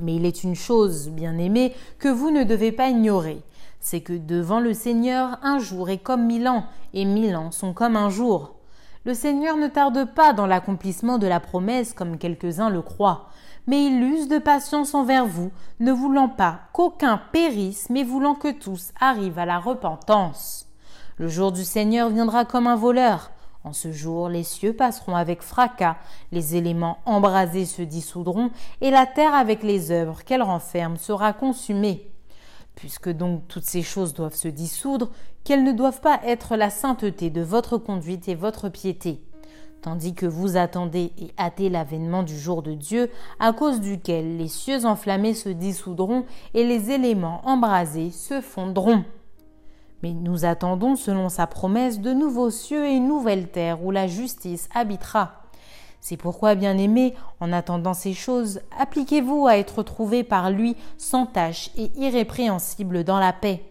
Mais 0.00 0.16
il 0.16 0.26
est 0.26 0.42
une 0.42 0.54
chose, 0.54 1.08
bien 1.10 1.38
aimée, 1.38 1.74
que 1.98 2.08
vous 2.08 2.30
ne 2.30 2.44
devez 2.44 2.72
pas 2.72 2.88
ignorer, 2.88 3.42
c'est 3.80 4.00
que 4.00 4.12
devant 4.12 4.60
le 4.60 4.74
Seigneur 4.74 5.38
un 5.42 5.58
jour 5.58 5.90
est 5.90 5.98
comme 5.98 6.26
mille 6.26 6.48
ans, 6.48 6.64
et 6.94 7.04
mille 7.04 7.36
ans 7.36 7.50
sont 7.50 7.72
comme 7.72 7.96
un 7.96 8.08
jour. 8.08 8.54
Le 9.04 9.14
Seigneur 9.14 9.56
ne 9.56 9.66
tarde 9.66 10.14
pas 10.14 10.32
dans 10.32 10.46
l'accomplissement 10.46 11.18
de 11.18 11.26
la 11.26 11.40
promesse 11.40 11.92
comme 11.92 12.18
quelques-uns 12.18 12.70
le 12.70 12.82
croient, 12.82 13.28
mais 13.66 13.84
il 13.84 14.02
use 14.02 14.28
de 14.28 14.38
patience 14.38 14.94
envers 14.94 15.26
vous, 15.26 15.50
ne 15.80 15.92
voulant 15.92 16.28
pas 16.28 16.60
qu'aucun 16.72 17.20
périsse, 17.32 17.88
mais 17.90 18.04
voulant 18.04 18.34
que 18.34 18.52
tous 18.52 18.92
arrivent 19.00 19.38
à 19.38 19.46
la 19.46 19.58
repentance. 19.58 20.68
Le 21.18 21.28
jour 21.28 21.52
du 21.52 21.64
Seigneur 21.64 22.08
viendra 22.08 22.44
comme 22.44 22.66
un 22.66 22.76
voleur. 22.76 23.30
En 23.64 23.72
ce 23.72 23.92
jour, 23.92 24.28
les 24.28 24.42
cieux 24.42 24.72
passeront 24.72 25.14
avec 25.14 25.40
fracas, 25.40 25.96
les 26.32 26.56
éléments 26.56 26.98
embrasés 27.06 27.64
se 27.64 27.82
dissoudront, 27.82 28.50
et 28.80 28.90
la 28.90 29.06
terre 29.06 29.34
avec 29.34 29.62
les 29.62 29.92
œuvres 29.92 30.24
qu'elle 30.24 30.42
renferme 30.42 30.96
sera 30.96 31.32
consumée. 31.32 32.10
Puisque 32.74 33.10
donc 33.10 33.46
toutes 33.46 33.64
ces 33.64 33.82
choses 33.82 34.14
doivent 34.14 34.34
se 34.34 34.48
dissoudre, 34.48 35.10
qu'elles 35.44 35.62
ne 35.62 35.72
doivent 35.72 36.00
pas 36.00 36.20
être 36.24 36.56
la 36.56 36.70
sainteté 36.70 37.30
de 37.30 37.42
votre 37.42 37.78
conduite 37.78 38.28
et 38.28 38.34
votre 38.34 38.68
piété. 38.68 39.22
tandis 39.80 40.14
que 40.14 40.26
vous 40.26 40.56
attendez 40.56 41.12
et 41.18 41.32
hâtez 41.36 41.68
l'avènement 41.68 42.22
du 42.22 42.38
jour 42.38 42.62
de 42.62 42.72
Dieu, 42.72 43.10
à 43.40 43.52
cause 43.52 43.80
duquel 43.80 44.36
les 44.36 44.46
cieux 44.46 44.86
enflammés 44.86 45.34
se 45.34 45.48
dissoudront 45.48 46.24
et 46.54 46.64
les 46.64 46.92
éléments 46.92 47.40
embrasés 47.44 48.12
se 48.12 48.40
fondront. 48.40 49.04
Mais 50.02 50.12
nous 50.12 50.44
attendons, 50.44 50.96
selon 50.96 51.28
sa 51.28 51.46
promesse, 51.46 52.00
de 52.00 52.12
nouveaux 52.12 52.50
cieux 52.50 52.86
et 52.86 52.96
une 52.96 53.08
nouvelle 53.08 53.48
terre 53.48 53.84
où 53.84 53.90
la 53.90 54.06
justice 54.06 54.68
habitera. 54.74 55.42
C'est 56.00 56.16
pourquoi, 56.16 56.56
bien-aimés, 56.56 57.14
en 57.38 57.52
attendant 57.52 57.94
ces 57.94 58.12
choses, 58.12 58.60
appliquez-vous 58.76 59.46
à 59.46 59.56
être 59.56 59.84
trouvés 59.84 60.24
par 60.24 60.50
lui 60.50 60.76
sans 60.98 61.26
tache 61.26 61.70
et 61.76 61.92
irrépréhensibles 61.96 63.04
dans 63.04 63.20
la 63.20 63.32
paix. 63.32 63.62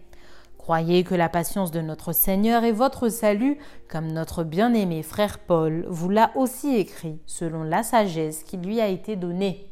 Croyez 0.58 1.04
que 1.04 1.16
la 1.16 1.28
patience 1.28 1.72
de 1.72 1.82
notre 1.82 2.14
Seigneur 2.14 2.64
est 2.64 2.72
votre 2.72 3.10
salut, 3.10 3.58
comme 3.90 4.12
notre 4.12 4.46
bien-aimé 4.46 5.04
frère 5.04 5.40
Paul 5.40 5.86
vous 5.90 6.10
l'a 6.10 6.32
aussi 6.36 6.76
écrit, 6.76 7.20
selon 7.26 7.64
la 7.64 7.84
sagesse 7.84 8.44
qui 8.44 8.56
lui 8.58 8.80
a 8.80 8.88
été 8.88 9.18
donnée. 9.18 9.71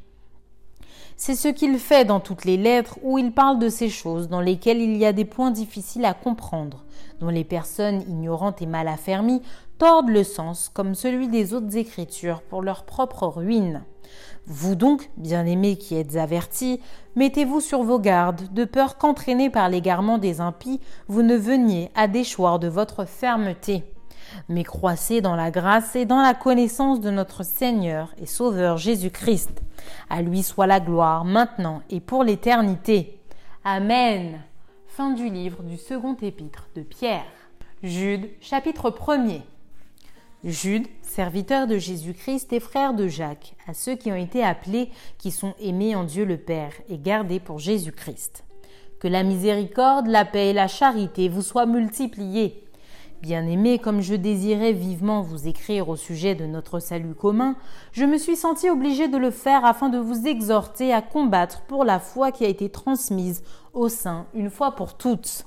C'est 1.21 1.35
ce 1.35 1.49
qu'il 1.49 1.79
fait 1.79 2.05
dans 2.05 2.21
toutes 2.21 2.45
les 2.45 2.55
lettres 2.55 2.97
où 3.03 3.17
il 3.17 3.33
parle 3.33 3.59
de 3.59 3.67
ces 3.67 3.89
choses 3.89 4.29
dans 4.29 4.39
lesquelles 4.39 4.79
il 4.81 4.95
y 4.95 5.05
a 5.05 5.11
des 5.11 5.25
points 5.25 5.51
difficiles 5.51 6.05
à 6.05 6.13
comprendre, 6.13 6.85
dont 7.19 7.27
les 7.27 7.43
personnes 7.43 8.03
ignorantes 8.07 8.61
et 8.61 8.65
mal 8.65 8.87
affermies 8.87 9.41
tordent 9.79 10.11
le 10.11 10.23
sens 10.23 10.71
comme 10.73 10.95
celui 10.95 11.27
des 11.27 11.53
autres 11.53 11.75
écritures 11.75 12.41
pour 12.41 12.61
leur 12.61 12.85
propre 12.85 13.27
ruine. 13.27 13.83
Vous 14.45 14.75
donc, 14.75 15.11
bien-aimés 15.17 15.75
qui 15.75 15.97
êtes 15.97 16.15
avertis, 16.15 16.79
mettez-vous 17.17 17.59
sur 17.59 17.83
vos 17.83 17.99
gardes, 17.99 18.53
de 18.53 18.63
peur 18.63 18.97
qu'entraînés 18.97 19.49
par 19.49 19.67
l'égarement 19.67 20.19
des 20.19 20.39
impies, 20.39 20.79
vous 21.09 21.21
ne 21.21 21.35
veniez 21.35 21.91
à 21.95 22.07
déchoir 22.07 22.59
de 22.59 22.69
votre 22.69 23.03
fermeté 23.03 23.83
mais 24.47 24.63
croissez 24.63 25.21
dans 25.21 25.35
la 25.35 25.51
grâce 25.51 25.95
et 25.95 26.05
dans 26.05 26.21
la 26.21 26.33
connaissance 26.33 27.01
de 27.01 27.09
notre 27.09 27.43
Seigneur 27.43 28.13
et 28.17 28.25
Sauveur 28.25 28.77
Jésus-Christ. 28.77 29.61
À 30.09 30.21
lui 30.21 30.43
soit 30.43 30.67
la 30.67 30.79
gloire, 30.79 31.25
maintenant 31.25 31.81
et 31.89 31.99
pour 31.99 32.23
l'éternité. 32.23 33.19
Amen. 33.63 34.41
Fin 34.87 35.11
du 35.11 35.29
livre 35.29 35.63
du 35.63 35.77
second 35.77 36.15
épître 36.21 36.69
de 36.75 36.81
Pierre. 36.81 37.25
Jude, 37.83 38.29
chapitre 38.41 38.89
1er. 38.89 39.41
Jude, 40.43 40.87
serviteur 41.01 41.67
de 41.67 41.77
Jésus-Christ 41.77 42.53
et 42.53 42.61
frère 42.61 42.93
de 42.93 43.07
Jacques, 43.07 43.55
à 43.67 43.73
ceux 43.73 43.95
qui 43.95 44.11
ont 44.11 44.15
été 44.15 44.43
appelés, 44.43 44.89
qui 45.17 45.31
sont 45.31 45.53
aimés 45.59 45.95
en 45.95 46.05
Dieu 46.05 46.23
le 46.23 46.37
Père 46.37 46.71
et 46.87 46.97
gardés 46.97 47.41
pour 47.41 47.59
Jésus-Christ. 47.59 48.45
Que 48.99 49.07
la 49.07 49.23
miséricorde, 49.23 50.07
la 50.07 50.25
paix 50.25 50.49
et 50.49 50.53
la 50.53 50.67
charité 50.67 51.29
vous 51.29 51.41
soient 51.41 51.65
multipliées 51.65 52.68
Bien-aimé, 53.21 53.79
comme 53.79 53.99
je 53.99 54.15
désirais 54.15 54.71
vivement 54.71 55.21
vous 55.21 55.49
écrire 55.49 55.89
au 55.89 55.97
sujet 55.97 56.35
de 56.35 56.45
notre 56.45 56.79
salut 56.79 57.13
commun, 57.13 57.57
je 57.91 58.05
me 58.05 58.17
suis 58.17 58.37
senti 58.37 58.69
obligé 58.69 59.09
de 59.09 59.17
le 59.17 59.29
faire 59.29 59.65
afin 59.65 59.89
de 59.89 59.97
vous 59.97 60.25
exhorter 60.25 60.93
à 60.93 61.01
combattre 61.01 61.61
pour 61.63 61.83
la 61.83 61.99
foi 61.99 62.31
qui 62.31 62.45
a 62.45 62.47
été 62.47 62.69
transmise 62.69 63.43
au 63.73 63.89
sein 63.89 64.25
une 64.33 64.49
fois 64.49 64.71
pour 64.71 64.95
toutes. 64.95 65.43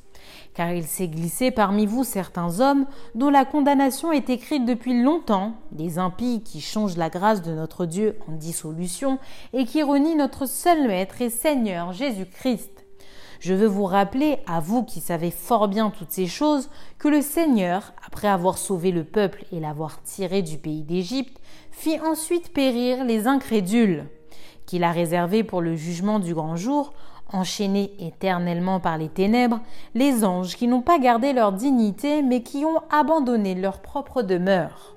Car 0.53 0.71
il 0.73 0.85
s'est 0.85 1.09
glissé 1.09 1.51
parmi 1.51 1.87
vous 1.87 2.05
certains 2.05 2.61
hommes 2.61 2.85
dont 3.15 3.31
la 3.31 3.47
condamnation 3.47 4.13
est 4.13 4.29
écrite 4.29 4.67
depuis 4.67 5.03
longtemps, 5.03 5.55
des 5.71 5.99
impies 5.99 6.43
qui 6.43 6.61
changent 6.61 6.99
la 6.99 7.09
grâce 7.09 7.41
de 7.41 7.53
notre 7.53 7.87
Dieu 7.87 8.19
en 8.29 8.33
dissolution 8.33 9.19
et 9.55 9.65
qui 9.65 9.83
renient 9.83 10.17
notre 10.17 10.45
seul 10.47 10.87
Maître 10.87 11.23
et 11.23 11.31
Seigneur 11.31 11.95
Jésus-Christ. 11.95 12.82
Je 13.43 13.55
veux 13.55 13.67
vous 13.67 13.87
rappeler, 13.87 14.39
à 14.47 14.61
vous 14.61 14.85
qui 14.85 15.01
savez 15.01 15.33
fort 15.33 15.67
bien 15.67 15.91
toutes 15.91 16.13
ces 16.13 16.29
choses, 16.29 16.71
que 17.01 17.09
le 17.09 17.21
Seigneur, 17.21 17.93
après 18.07 18.29
avoir 18.29 18.57
sauvé 18.57 18.93
le 18.93 19.03
peuple 19.03 19.45
et 19.51 19.59
l'avoir 19.59 20.01
tiré 20.05 20.43
du 20.43 20.59
pays 20.59 20.85
d'Égypte, 20.85 21.41
fit 21.73 21.99
ensuite 21.99 22.53
périr 22.53 23.03
les 23.03 23.27
incrédules, 23.27 24.05
qu'il 24.65 24.85
a 24.85 24.93
réservés 24.93 25.43
pour 25.43 25.61
le 25.61 25.75
jugement 25.75 26.21
du 26.21 26.35
grand 26.35 26.55
jour, 26.55 26.93
enchaînés 27.33 27.91
éternellement 27.99 28.79
par 28.79 28.97
les 28.97 29.09
ténèbres, 29.09 29.59
les 29.97 30.25
anges 30.25 30.55
qui 30.55 30.69
n'ont 30.69 30.81
pas 30.81 31.01
gardé 31.01 31.33
leur 31.33 31.51
dignité 31.51 32.23
mais 32.23 32.45
qui 32.45 32.65
ont 32.65 32.81
abandonné 32.93 33.57
leur 33.57 33.83
propre 33.83 34.23
demeure 34.23 34.95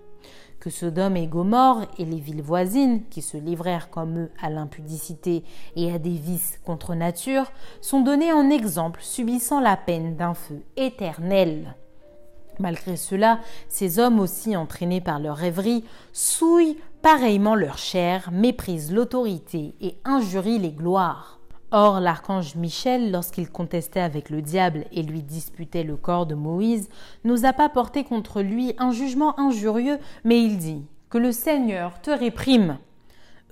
que 0.65 0.71
Sodome 0.71 1.15
et 1.15 1.27
Gomorre 1.27 1.83
et 1.99 2.05
les 2.05 2.17
villes 2.19 2.41
voisines, 2.41 3.03
qui 3.11 3.21
se 3.21 3.37
livrèrent 3.37 3.91
comme 3.91 4.17
eux 4.17 4.31
à 4.41 4.49
l'impudicité 4.49 5.43
et 5.75 5.93
à 5.93 5.99
des 5.99 6.15
vices 6.15 6.59
contre 6.65 6.95
nature, 6.95 7.51
sont 7.81 8.01
donnés 8.01 8.33
en 8.33 8.49
exemple, 8.49 9.01
subissant 9.03 9.59
la 9.59 9.77
peine 9.77 10.15
d'un 10.15 10.33
feu 10.33 10.63
éternel. 10.75 11.75
Malgré 12.57 12.97
cela, 12.97 13.41
ces 13.69 13.99
hommes 13.99 14.19
aussi 14.19 14.55
entraînés 14.55 15.01
par 15.01 15.19
leur 15.19 15.37
rêverie 15.37 15.83
souillent 16.13 16.79
pareillement 17.03 17.53
leur 17.53 17.77
chair, 17.77 18.31
méprisent 18.31 18.91
l'autorité 18.91 19.75
et 19.81 19.99
injurient 20.03 20.57
les 20.57 20.71
gloires. 20.71 21.34
Or, 21.77 21.99
l'archange 21.99 22.55
Michel, 22.55 23.11
lorsqu'il 23.11 23.49
contestait 23.49 23.99
avec 23.99 24.29
le 24.29 24.41
diable 24.41 24.85
et 24.93 25.03
lui 25.03 25.21
disputait 25.21 25.83
le 25.83 25.97
corps 25.97 26.25
de 26.25 26.33
Moïse, 26.33 26.87
n'osa 27.25 27.51
pas 27.51 27.67
porter 27.67 28.05
contre 28.05 28.41
lui 28.41 28.73
un 28.77 28.91
jugement 28.91 29.37
injurieux, 29.37 29.99
mais 30.23 30.41
il 30.41 30.57
dit 30.57 30.85
Que 31.09 31.17
le 31.17 31.33
Seigneur 31.33 31.99
te 32.01 32.11
réprime. 32.11 32.77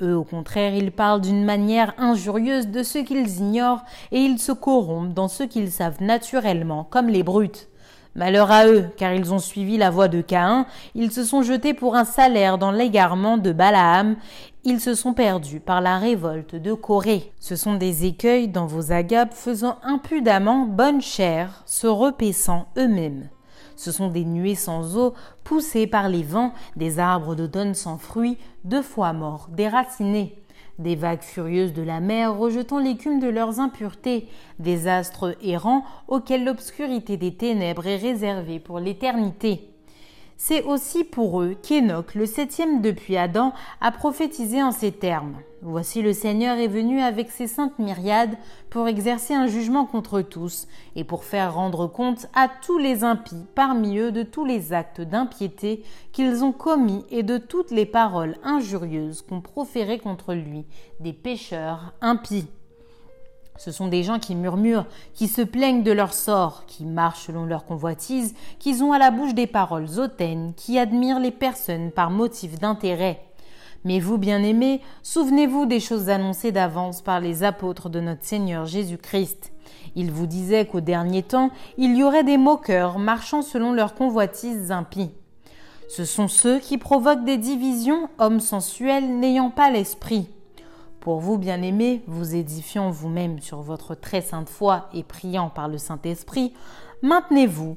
Eux, 0.02 0.16
au 0.16 0.24
contraire, 0.24 0.74
ils 0.74 0.94
parlent 0.94 1.20
d'une 1.20 1.44
manière 1.44 1.94
injurieuse 1.98 2.70
de 2.70 2.82
ce 2.82 3.00
qu'ils 3.00 3.40
ignorent 3.40 3.84
et 4.14 4.22
ils 4.22 4.40
se 4.40 4.54
corrompent 4.54 5.14
dans 5.14 5.28
ce 5.28 5.44
qu'ils 5.44 5.70
savent 5.70 6.02
naturellement, 6.02 6.86
comme 6.86 7.10
les 7.10 7.24
brutes. 7.24 7.68
Malheur 8.15 8.52
à 8.52 8.67
eux, 8.67 8.86
car 8.95 9.13
ils 9.13 9.34
ont 9.34 9.39
suivi 9.39 9.78
la 9.78 9.89
voie 9.89 10.08
de 10.08 10.21
Caïn, 10.21 10.67
ils 10.93 11.12
se 11.12 11.23
sont 11.23 11.41
jetés 11.41 11.73
pour 11.73 11.95
un 11.95 12.06
salaire 12.06 12.60
dans 12.60 12.71
l'égarement 12.71 13.39
de 13.39 13.52
Balaam, 13.52 14.17
ils 14.63 14.80
se 14.80 14.93
sont 14.93 15.13
perdus 15.13 15.60
par 15.60 15.82
la 15.82 15.97
révolte 15.97 16.56
de 16.56 16.73
Corée. 16.73 17.34
Ce 17.39 17.56
sont 17.56 17.73
des 17.73 18.06
écueils 18.06 18.47
dans 18.47 18.67
vos 18.67 18.91
agapes 18.91 19.34
faisant 19.34 19.80
impudemment 19.84 20.67
bonne 20.67 21.02
chair, 21.02 21.63
se 21.65 21.88
repaissant 21.88 22.67
eux-mêmes. 22.78 23.30
Ce 23.76 23.91
sont 23.91 24.10
des 24.10 24.26
nuées 24.26 24.54
sans 24.54 24.95
eau, 24.95 25.15
poussées 25.43 25.88
par 25.88 26.08
les 26.08 26.23
vents, 26.23 26.54
des 26.76 26.99
arbres 26.99 27.34
d'automne 27.34 27.73
sans 27.73 27.97
fruits, 27.97 28.38
deux 28.63 28.84
fois 28.84 29.12
morts, 29.13 29.47
déracinés 29.49 30.43
des 30.80 30.96
vagues 30.96 31.22
furieuses 31.22 31.74
de 31.74 31.84
la 31.84 32.00
mer 32.00 32.38
rejetant 32.38 32.80
l'écume 32.80 33.20
de 33.20 33.28
leurs 33.28 33.60
impuretés, 33.60 34.28
des 34.60 34.88
astres 34.88 35.36
errants 35.42 35.84
auxquels 36.08 36.44
l'obscurité 36.44 37.18
des 37.18 37.36
ténèbres 37.36 37.88
est 37.88 37.98
réservée 37.98 38.60
pour 38.60 38.80
l'éternité. 38.80 39.73
C'est 40.46 40.64
aussi 40.64 41.06
pour 41.06 41.42
eux 41.42 41.56
qu'Enoch, 41.64 42.16
le 42.16 42.26
septième 42.26 42.82
depuis 42.82 43.16
Adam, 43.16 43.54
a 43.80 43.94
prophétisé 43.94 44.62
en 44.62 44.74
ces 44.74 44.92
termes. 44.92 45.38
Voici 45.62 46.02
le 46.02 46.12
Seigneur 46.12 46.58
est 46.58 46.68
venu 46.68 47.00
avec 47.00 47.32
ses 47.32 47.48
saintes 47.48 47.80
myriades 47.80 48.36
pour 48.70 48.90
exercer 48.90 49.34
un 49.34 49.48
jugement 49.48 49.86
contre 49.86 50.20
tous 50.20 50.68
et 50.98 51.06
pour 51.06 51.24
faire 51.24 51.54
rendre 51.54 51.88
compte 51.88 52.28
à 52.36 52.50
tous 52.50 52.78
les 52.78 53.06
impies 53.06 53.46
parmi 53.56 53.98
eux 54.00 54.12
de 54.12 54.24
tous 54.24 54.44
les 54.44 54.74
actes 54.74 55.00
d'impiété 55.00 55.82
qu'ils 56.12 56.44
ont 56.44 56.52
commis 56.52 57.06
et 57.10 57.24
de 57.24 57.38
toutes 57.38 57.72
les 57.72 57.86
paroles 57.86 58.36
injurieuses 58.44 59.22
qu'ont 59.22 59.40
proférées 59.40 60.00
contre 60.00 60.34
lui 60.34 60.66
des 61.00 61.14
pécheurs 61.14 61.94
impies. 62.02 62.50
Ce 63.58 63.72
sont 63.72 63.88
des 63.88 64.04
gens 64.04 64.20
qui 64.20 64.36
murmurent, 64.36 64.88
qui 65.13 65.28
se 65.28 65.42
plaignent 65.42 65.84
de 65.84 65.92
leur 65.92 66.13
sort, 66.13 66.66
qui 66.66 66.86
marchent 66.86 67.28
selon 67.28 67.46
leur 67.46 67.66
convoitise, 67.66 68.34
qui 68.60 68.82
ont 68.82 68.94
à 68.94 68.98
la 68.98 69.12
bouche 69.12 69.34
des 69.34 69.48
paroles 69.48 70.00
hautaines, 70.00 70.54
qui 70.56 70.80
admirent 70.80 71.20
les 71.20 71.32
personnes 71.32 71.92
par 71.92 72.10
motif 72.10 72.60
d'intérêt. 72.60 73.22
Mais 73.86 74.00
vous, 74.00 74.18
bien-aimés, 74.18 74.82
souvenez-vous 75.04 75.66
des 75.66 75.80
choses 75.80 76.10
annoncées 76.10 76.52
d'avance 76.52 77.02
par 77.02 77.20
les 77.20 77.44
apôtres 77.44 77.89
de 77.89 78.00
notre 78.00 78.24
Seigneur 78.24 78.66
Jésus-Christ. 78.66 79.52
Ils 79.96 80.12
vous 80.12 80.26
disaient 80.26 80.66
qu'au 80.66 80.82
dernier 80.82 81.22
temps, 81.22 81.52
il 81.78 81.96
y 81.96 82.04
aurait 82.04 82.24
des 82.24 82.38
moqueurs 82.38 82.98
marchant 82.98 83.42
selon 83.42 83.74
leurs 83.74 83.94
convoitises 83.94 84.72
impies. 84.72 85.12
Ce 85.89 86.06
sont 86.06 86.28
ceux 86.28 86.60
qui 86.60 86.78
provoquent 86.78 87.26
des 87.26 87.38
divisions, 87.38 88.10
hommes 88.18 88.39
sensuels 88.39 89.20
n'ayant 89.20 89.52
pas 89.52 89.70
l'esprit. 89.70 90.30
Pour 91.04 91.20
vous, 91.20 91.38
bien-aimés, 91.38 92.02
vous 92.08 92.34
édifiant 92.34 92.89
vous-même 92.89 93.42
sur 93.42 93.62
votre 93.62 93.94
très 93.94 94.22
sainte 94.22 94.48
foi 94.48 94.88
et 94.94 95.04
priant 95.04 95.50
par 95.50 95.68
le 95.68 95.78
Saint-Esprit, 95.78 96.54
maintenez-vous 97.02 97.76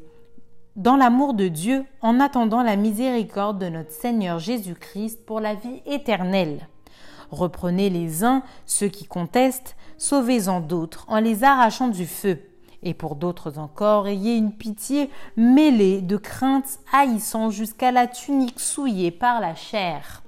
dans 0.76 0.94
l'amour 0.94 1.34
de 1.34 1.48
Dieu 1.48 1.84
en 2.02 2.20
attendant 2.20 2.62
la 2.62 2.76
miséricorde 2.76 3.58
de 3.58 3.68
notre 3.68 3.90
Seigneur 3.90 4.38
Jésus-Christ 4.38 5.26
pour 5.26 5.40
la 5.40 5.54
vie 5.54 5.82
éternelle. 5.86 6.68
Reprenez 7.32 7.90
les 7.90 8.22
uns 8.22 8.44
ceux 8.64 8.86
qui 8.86 9.06
contestent, 9.06 9.74
sauvez-en 9.98 10.60
d'autres 10.60 11.04
en 11.08 11.18
les 11.18 11.42
arrachant 11.42 11.88
du 11.88 12.06
feu. 12.06 12.38
Et 12.84 12.94
pour 12.94 13.16
d'autres 13.16 13.58
encore, 13.58 14.06
ayez 14.06 14.36
une 14.36 14.52
pitié 14.52 15.10
mêlée 15.36 16.00
de 16.00 16.16
craintes 16.16 16.78
haïssant 16.92 17.50
jusqu'à 17.50 17.90
la 17.90 18.06
tunique 18.06 18.60
souillée 18.60 19.10
par 19.10 19.40
la 19.40 19.56
chair. 19.56 20.22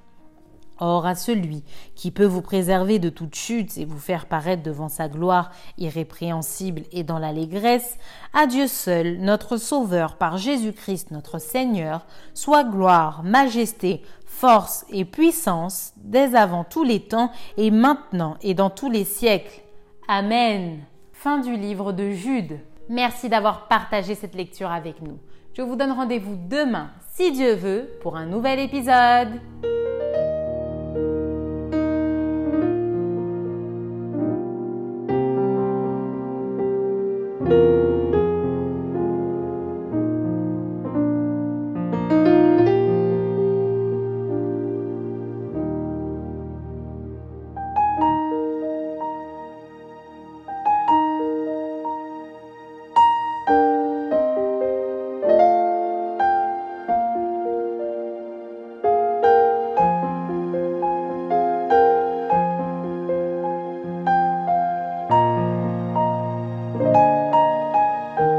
Or 0.79 1.05
à 1.05 1.15
celui 1.15 1.63
qui 1.95 2.11
peut 2.11 2.25
vous 2.25 2.41
préserver 2.41 2.99
de 2.99 3.09
toute 3.09 3.35
chute 3.35 3.77
et 3.77 3.85
vous 3.85 3.99
faire 3.99 4.25
paraître 4.25 4.63
devant 4.63 4.89
sa 4.89 5.09
gloire 5.09 5.51
irrépréhensible 5.77 6.83
et 6.91 7.03
dans 7.03 7.19
l'allégresse, 7.19 7.97
à 8.33 8.47
Dieu 8.47 8.67
seul, 8.67 9.17
notre 9.19 9.57
Sauveur 9.57 10.15
par 10.15 10.37
Jésus-Christ 10.37 11.11
notre 11.11 11.39
Seigneur, 11.39 12.05
soit 12.33 12.63
gloire, 12.63 13.23
majesté, 13.23 14.01
force 14.25 14.85
et 14.89 15.05
puissance 15.05 15.93
dès 15.97 16.35
avant 16.35 16.63
tous 16.63 16.83
les 16.83 17.01
temps 17.01 17.31
et 17.57 17.71
maintenant 17.71 18.37
et 18.41 18.53
dans 18.53 18.69
tous 18.69 18.89
les 18.89 19.03
siècles. 19.03 19.61
Amen. 20.07 20.79
Fin 21.11 21.39
du 21.39 21.57
livre 21.57 21.91
de 21.91 22.11
Jude. 22.11 22.59
Merci 22.87 23.27
d'avoir 23.29 23.67
partagé 23.67 24.15
cette 24.15 24.35
lecture 24.35 24.71
avec 24.71 25.01
nous. 25.01 25.19
Je 25.53 25.61
vous 25.61 25.75
donne 25.75 25.91
rendez-vous 25.91 26.37
demain, 26.49 26.89
si 27.13 27.31
Dieu 27.31 27.53
veut, 27.53 27.89
pour 28.01 28.15
un 28.15 28.25
nouvel 28.25 28.59
épisode. 28.59 29.41